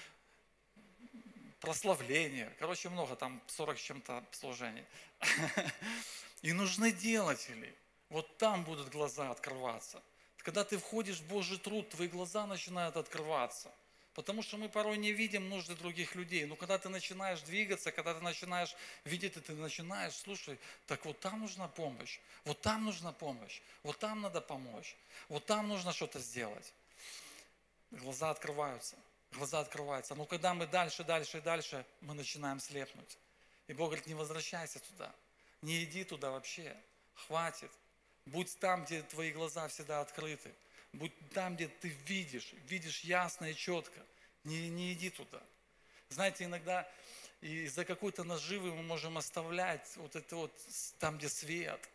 прославление. 1.61 2.53
Короче, 2.59 2.89
много, 2.89 3.17
там 3.17 3.43
40 3.47 3.79
с 3.79 3.81
чем-то 3.81 4.25
служений. 4.33 4.85
И 6.43 6.53
нужны 6.53 6.93
делатели. 6.93 7.75
Вот 8.11 8.37
там 8.37 8.65
будут 8.65 8.91
глаза 8.91 9.31
открываться. 9.31 10.03
Когда 10.39 10.63
ты 10.65 10.79
входишь 10.79 11.19
в 11.19 11.27
Божий 11.27 11.59
труд, 11.59 11.89
твои 11.89 12.09
глаза 12.09 12.47
начинают 12.47 12.97
открываться. 12.97 13.73
Потому 14.17 14.43
что 14.43 14.57
мы 14.57 14.71
порой 14.71 14.97
не 14.97 15.13
видим 15.13 15.51
нужды 15.51 15.77
других 15.77 16.15
людей. 16.15 16.47
Но 16.47 16.57
когда 16.57 16.79
ты 16.79 16.89
начинаешь 16.89 17.43
двигаться, 17.43 17.93
когда 17.93 18.15
ты 18.15 18.21
начинаешь 18.21 18.75
видеть, 19.05 19.37
и 19.37 19.41
ты 19.41 19.53
начинаешь, 19.53 20.15
слушай, 20.15 20.59
так 20.87 21.05
вот 21.05 21.21
там 21.21 21.41
нужна 21.41 21.69
помощь, 21.69 22.19
вот 22.47 22.59
там 22.63 22.87
нужна 22.87 23.13
помощь, 23.13 23.61
вот 23.83 23.99
там 23.99 24.23
надо 24.23 24.41
помочь, 24.41 24.97
вот 25.29 25.45
там 25.45 25.69
нужно 25.69 25.93
что-то 25.93 26.19
сделать. 26.19 26.73
Глаза 27.91 28.31
открываются, 28.31 28.97
глаза 29.33 29.61
открываются. 29.61 30.15
Но 30.15 30.25
когда 30.25 30.55
мы 30.55 30.67
дальше, 30.67 31.05
дальше 31.05 31.37
и 31.37 31.41
дальше, 31.43 31.85
мы 32.01 32.15
начинаем 32.15 32.59
слепнуть. 32.59 33.19
И 33.67 33.75
Бог 33.75 33.89
говорит, 33.89 34.07
не 34.07 34.15
возвращайся 34.15 34.79
туда, 34.79 35.15
не 35.61 35.85
иди 35.85 36.05
туда 36.05 36.31
вообще, 36.31 36.75
хватит. 37.15 37.71
Будь 38.25 38.59
там, 38.61 38.87
где 38.87 39.03
твои 39.03 39.31
глаза 39.31 39.69
всегда 39.69 40.01
открыты. 40.01 40.55
Будь 40.97 41.13
там, 41.31 41.57
где 41.57 41.69
ты 41.69 41.89
видишь, 42.07 42.55
видишь 42.69 43.01
ясно 43.01 43.47
и 43.51 43.55
четко. 43.55 44.01
Не, 44.45 44.71
не 44.71 44.95
иди 44.95 45.11
туда. 45.11 45.43
Знаете, 46.09 46.45
иногда 46.45 46.89
из-за 47.43 47.85
какой-то 47.85 48.25
наживы 48.25 48.75
мы 48.75 48.83
можем 48.83 49.19
оставлять 49.19 49.87
вот 49.97 50.17
это 50.17 50.37
вот 50.37 50.53
там, 50.99 51.19
где 51.19 51.29
свет. 51.29 51.87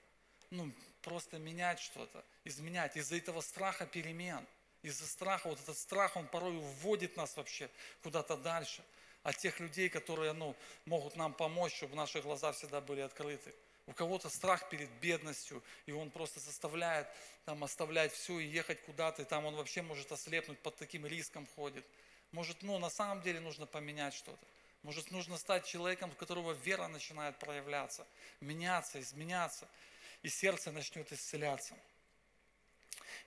Ну, 0.51 0.71
просто 1.01 1.39
менять 1.39 1.79
что-то, 1.79 2.23
изменять. 2.43 2.95
Из-за 2.95 3.17
этого 3.17 3.41
страха 3.41 3.87
перемен. 3.87 4.45
Из-за 4.83 5.07
страха, 5.07 5.47
вот 5.49 5.59
этот 5.59 5.77
страх, 5.77 6.15
он 6.15 6.27
порой 6.27 6.57
вводит 6.59 7.17
нас 7.17 7.35
вообще 7.37 7.71
куда-то 8.03 8.37
дальше. 8.37 8.83
От 9.23 9.37
тех 9.37 9.59
людей, 9.59 9.89
которые 9.89 10.33
ну, 10.33 10.55
могут 10.85 11.15
нам 11.15 11.33
помочь, 11.33 11.75
чтобы 11.75 11.95
наши 11.95 12.21
глаза 12.21 12.51
всегда 12.51 12.81
были 12.81 13.01
открыты. 13.01 13.51
У 13.87 13.93
кого-то 13.93 14.29
страх 14.29 14.69
перед 14.69 14.89
бедностью, 15.01 15.63
и 15.85 15.91
он 15.91 16.11
просто 16.11 16.39
заставляет 16.39 17.07
там 17.45 17.63
оставлять 17.63 18.13
все 18.13 18.39
и 18.39 18.45
ехать 18.45 18.81
куда-то, 18.83 19.23
и 19.23 19.25
там 19.25 19.45
он 19.45 19.55
вообще 19.55 19.81
может 19.81 20.11
ослепнуть, 20.11 20.59
под 20.59 20.75
таким 20.75 21.05
риском 21.05 21.47
ходит. 21.55 21.85
Может, 22.31 22.61
ну, 22.61 22.77
на 22.77 22.89
самом 22.89 23.21
деле 23.21 23.39
нужно 23.39 23.65
поменять 23.65 24.13
что-то. 24.13 24.45
Может, 24.83 25.11
нужно 25.11 25.37
стать 25.37 25.65
человеком, 25.65 26.11
у 26.11 26.15
которого 26.15 26.53
вера 26.53 26.87
начинает 26.87 27.37
проявляться, 27.39 28.07
меняться, 28.39 28.99
изменяться, 28.99 29.67
и 30.21 30.29
сердце 30.29 30.71
начнет 30.71 31.11
исцеляться. 31.11 31.75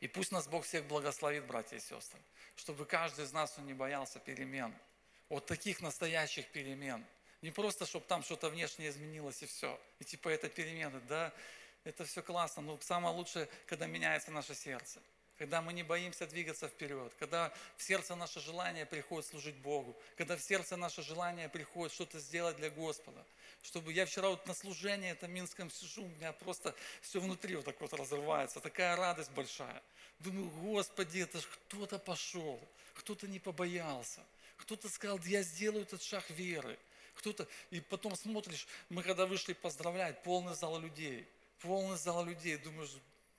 И 0.01 0.09
пусть 0.09 0.33
нас 0.33 0.47
Бог 0.47 0.65
всех 0.65 0.85
благословит, 0.87 1.47
братья 1.47 1.77
и 1.77 1.81
сестры, 1.81 2.19
чтобы 2.57 2.87
каждый 2.87 3.25
из 3.25 3.33
нас 3.33 3.57
не 3.59 3.75
боялся 3.75 4.19
перемен. 4.19 4.75
Вот 5.29 5.47
таких 5.47 5.81
настоящих 5.81 6.47
перемен– 6.49 7.05
не 7.45 7.51
просто, 7.51 7.85
чтобы 7.85 8.07
там 8.07 8.23
что-то 8.23 8.49
внешнее 8.49 8.89
изменилось 8.89 9.43
и 9.43 9.47
все. 9.47 9.79
И 9.99 10.05
типа 10.05 10.31
это 10.31 10.49
перемены. 10.49 10.99
Да, 11.11 11.31
это 11.85 12.07
все 12.07 12.23
классно. 12.23 12.63
Но 12.63 12.79
самое 12.81 13.15
лучшее, 13.15 13.51
когда 13.67 13.87
меняется 13.87 14.31
наше 14.31 14.55
сердце. 14.55 14.99
Когда 15.37 15.61
мы 15.61 15.75
не 15.75 15.83
боимся 15.83 16.27
двигаться 16.27 16.69
вперед, 16.69 17.13
когда 17.19 17.53
в 17.77 17.83
сердце 17.83 18.15
наше 18.15 18.41
желание 18.41 18.87
приходит 18.87 19.29
служить 19.29 19.57
Богу, 19.57 19.95
когда 20.17 20.39
в 20.39 20.41
сердце 20.41 20.77
наше 20.77 21.03
желание 21.03 21.51
приходит 21.51 21.93
что-то 21.93 22.19
сделать 22.19 22.57
для 22.57 22.71
Господа. 22.71 23.23
Чтобы 23.63 23.93
я 23.93 24.07
вчера 24.07 24.31
вот 24.31 24.47
на 24.47 24.55
служении 24.55 25.11
это 25.11 25.29
Минском 25.29 25.71
сижу, 25.71 26.05
у 26.05 26.09
меня 26.09 26.33
просто 26.33 26.75
все 27.03 27.21
внутри 27.21 27.57
вот 27.57 27.67
так 27.67 27.79
вот 27.79 27.93
разрывается, 27.93 28.61
такая 28.61 28.97
радость 28.97 29.33
большая. 29.33 29.83
Думаю, 30.19 30.49
Господи, 30.49 31.19
это 31.19 31.39
ж 31.41 31.45
кто-то 31.45 31.99
пошел, 31.99 32.59
кто-то 32.95 33.27
не 33.27 33.41
побоялся, 33.41 34.23
кто-то 34.57 34.89
сказал, 34.89 35.19
я 35.25 35.43
сделаю 35.43 35.83
этот 35.83 36.03
шаг 36.03 36.31
веры 36.31 36.79
кто-то, 37.15 37.47
и 37.71 37.81
потом 37.81 38.17
смотришь, 38.17 38.67
мы 38.89 39.03
когда 39.03 39.27
вышли 39.27 39.53
поздравлять, 39.53 40.23
полный 40.23 40.55
зал 40.55 40.79
людей, 40.79 41.27
полный 41.61 41.97
зал 41.97 42.25
людей, 42.25 42.57
думаешь, 42.57 42.91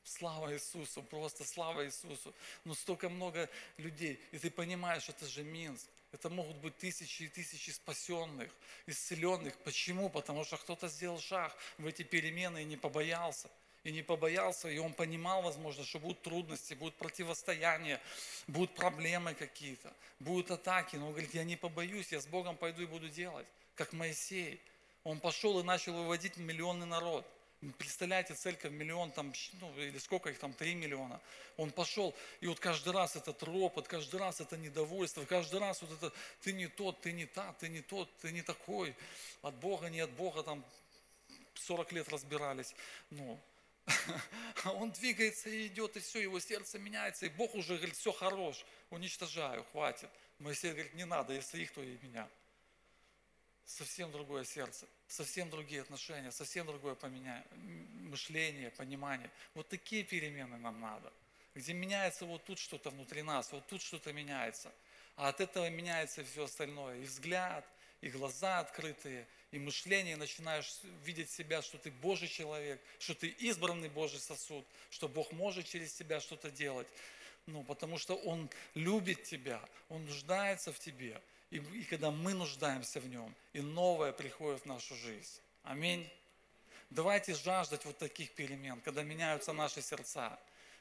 слава 0.03 0.53
Иисусу, 0.53 1.01
просто 1.03 1.43
слава 1.43 1.85
Иисусу. 1.85 2.33
Но 2.63 2.73
столько 2.73 3.09
много 3.09 3.49
людей, 3.77 4.19
и 4.31 4.39
ты 4.39 4.49
понимаешь, 4.49 5.09
это 5.09 5.25
же 5.25 5.43
Минск. 5.43 5.87
Это 6.11 6.29
могут 6.29 6.55
быть 6.57 6.77
тысячи 6.77 7.23
и 7.23 7.27
тысячи 7.27 7.71
спасенных, 7.71 8.49
исцеленных. 8.85 9.57
Почему? 9.59 10.09
Потому 10.09 10.45
что 10.45 10.55
кто-то 10.55 10.87
сделал 10.87 11.19
шаг 11.19 11.53
в 11.77 11.85
эти 11.85 12.03
перемены 12.03 12.61
и 12.61 12.65
не 12.65 12.77
побоялся. 12.77 13.49
И 13.83 13.91
не 13.91 14.01
побоялся, 14.01 14.67
и 14.67 14.79
он 14.79 14.93
понимал, 14.93 15.43
возможно, 15.43 15.83
что 15.83 15.99
будут 15.99 16.23
трудности, 16.23 16.73
будут 16.73 16.95
противостояния, 16.95 18.01
будут 18.47 18.73
проблемы 18.73 19.35
какие-то, 19.35 19.93
будут 20.19 20.49
атаки. 20.49 20.95
Но 20.95 21.07
он 21.07 21.11
говорит, 21.11 21.35
я 21.35 21.43
не 21.43 21.55
побоюсь, 21.55 22.11
я 22.11 22.19
с 22.19 22.25
Богом 22.25 22.57
пойду 22.57 22.81
и 22.81 22.87
буду 22.87 23.09
делать 23.09 23.45
как 23.75 23.93
Моисей. 23.93 24.61
Он 25.03 25.19
пошел 25.19 25.59
и 25.59 25.63
начал 25.63 25.93
выводить 25.93 26.37
миллионный 26.37 26.87
народ. 26.87 27.25
Представляете, 27.77 28.33
церковь 28.33 28.71
миллион, 28.71 29.11
там, 29.11 29.33
ну, 29.53 29.79
или 29.79 29.97
сколько 29.97 30.29
их 30.29 30.37
там, 30.39 30.53
три 30.53 30.75
миллиона. 30.75 31.19
Он 31.57 31.71
пошел, 31.71 32.13
и 32.41 32.47
вот 32.47 32.59
каждый 32.59 32.93
раз 32.93 33.15
этот 33.15 33.41
ропот, 33.43 33.87
каждый 33.87 34.19
раз 34.19 34.41
это 34.41 34.57
недовольство, 34.57 35.23
каждый 35.25 35.59
раз 35.59 35.81
вот 35.81 35.91
это, 35.91 36.13
ты 36.41 36.53
не 36.53 36.67
тот, 36.67 37.01
ты 37.01 37.11
не 37.11 37.25
та, 37.25 37.53
ты 37.53 37.69
не 37.69 37.81
тот, 37.81 38.09
ты 38.17 38.31
не 38.31 38.41
такой. 38.41 38.95
От 39.41 39.55
Бога, 39.55 39.87
не 39.89 39.99
от 40.01 40.11
Бога, 40.11 40.43
там 40.43 40.63
40 41.55 41.91
лет 41.93 42.09
разбирались. 42.09 42.75
Ну, 43.09 43.39
а 44.63 44.71
он 44.73 44.91
двигается 44.91 45.49
и 45.49 45.67
идет, 45.67 45.95
и 45.97 45.99
все, 45.99 46.19
его 46.19 46.39
сердце 46.39 46.77
меняется, 46.77 47.25
и 47.25 47.29
Бог 47.29 47.55
уже 47.55 47.77
говорит, 47.77 47.95
все 47.95 48.11
хорош, 48.11 48.65
уничтожаю, 48.89 49.63
хватит. 49.71 50.09
Моисей 50.39 50.71
говорит, 50.71 50.93
не 50.93 51.05
надо, 51.05 51.33
если 51.33 51.61
их, 51.61 51.71
то 51.71 51.81
и 51.81 51.97
меня 52.01 52.27
совсем 53.65 54.11
другое 54.11 54.43
сердце, 54.43 54.87
совсем 55.07 55.49
другие 55.49 55.81
отношения, 55.81 56.31
совсем 56.31 56.67
другое 56.67 56.95
поменя... 56.95 57.45
мышление, 57.53 58.71
понимание. 58.71 59.29
Вот 59.53 59.67
такие 59.67 60.03
перемены 60.03 60.57
нам 60.57 60.79
надо, 60.79 61.11
где 61.55 61.73
меняется 61.73 62.25
вот 62.25 62.43
тут 62.45 62.59
что-то 62.59 62.89
внутри 62.89 63.21
нас, 63.21 63.51
вот 63.51 63.67
тут 63.67 63.81
что-то 63.81 64.13
меняется. 64.13 64.71
А 65.15 65.29
от 65.29 65.41
этого 65.41 65.69
меняется 65.69 66.23
все 66.23 66.43
остальное. 66.43 66.99
И 66.99 67.05
взгляд, 67.05 67.65
и 68.01 68.09
глаза 68.09 68.59
открытые, 68.59 69.27
и 69.51 69.59
мышление, 69.59 70.17
начинаешь 70.17 70.81
видеть 71.03 71.31
себя, 71.31 71.61
что 71.61 71.77
ты 71.77 71.89
Божий 71.91 72.27
человек, 72.27 72.81
что 72.99 73.15
ты 73.15 73.29
избранный 73.29 73.89
Божий 73.89 74.19
сосуд, 74.19 74.65
что 74.89 75.07
Бог 75.07 75.31
может 75.31 75.65
через 75.65 75.93
тебя 75.93 76.19
что-то 76.19 76.51
делать. 76.51 76.87
Ну, 77.45 77.63
потому 77.63 77.97
что 77.97 78.15
Он 78.15 78.49
любит 78.73 79.23
тебя, 79.23 79.61
Он 79.89 80.05
нуждается 80.05 80.73
в 80.73 80.79
тебе 80.79 81.21
и, 81.55 81.79
и 81.79 81.83
когда 81.85 82.11
мы 82.11 82.33
нуждаемся 82.33 82.99
в 82.99 83.07
нем, 83.07 83.33
и 83.53 83.61
новое 83.61 84.11
приходит 84.11 84.61
в 84.61 84.65
нашу 84.65 84.95
жизнь. 84.95 85.39
Аминь. 85.63 86.07
Давайте 86.89 87.33
жаждать 87.33 87.85
вот 87.85 87.97
таких 87.97 88.31
перемен, 88.31 88.81
когда 88.81 89.03
меняются 89.03 89.53
наши 89.53 89.81
сердца, 89.81 90.37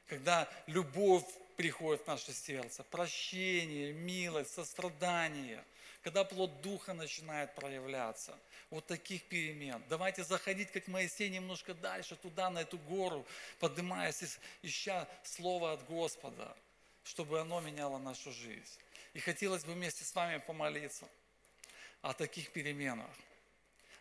когда 0.08 0.48
любовь 0.66 1.24
приходит 1.56 2.02
в 2.02 2.06
наше 2.08 2.32
сердце, 2.32 2.82
прощение, 2.82 3.92
милость, 3.92 4.52
сострадание, 4.52 5.64
когда 6.02 6.24
плод 6.24 6.60
Духа 6.60 6.92
начинает 6.92 7.54
проявляться. 7.54 8.36
Вот 8.70 8.86
таких 8.86 9.22
перемен. 9.24 9.80
Давайте 9.88 10.24
заходить, 10.24 10.72
как 10.72 10.88
Моисей, 10.88 11.30
немножко 11.30 11.72
дальше, 11.74 12.16
туда, 12.16 12.50
на 12.50 12.62
эту 12.62 12.78
гору, 12.78 13.24
поднимаясь, 13.60 14.38
ища 14.62 15.08
Слово 15.22 15.72
от 15.72 15.86
Господа, 15.86 16.56
чтобы 17.04 17.40
оно 17.40 17.60
меняло 17.60 17.98
нашу 17.98 18.32
жизнь. 18.32 18.83
И 19.14 19.20
хотелось 19.20 19.64
бы 19.64 19.72
вместе 19.72 20.04
с 20.04 20.14
вами 20.14 20.38
помолиться 20.38 21.08
о 22.02 22.12
таких 22.12 22.52
переменах. 22.52 23.08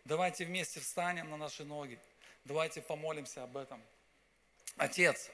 Давайте 0.05 0.45
вместе 0.45 0.80
встанем 0.80 1.30
на 1.30 1.38
наши 1.38 1.64
ноги. 1.64 1.99
Давайте 2.43 2.82
помолимся 2.82 3.43
об 3.43 3.55
этом. 3.55 3.82
Отец, 4.76 5.30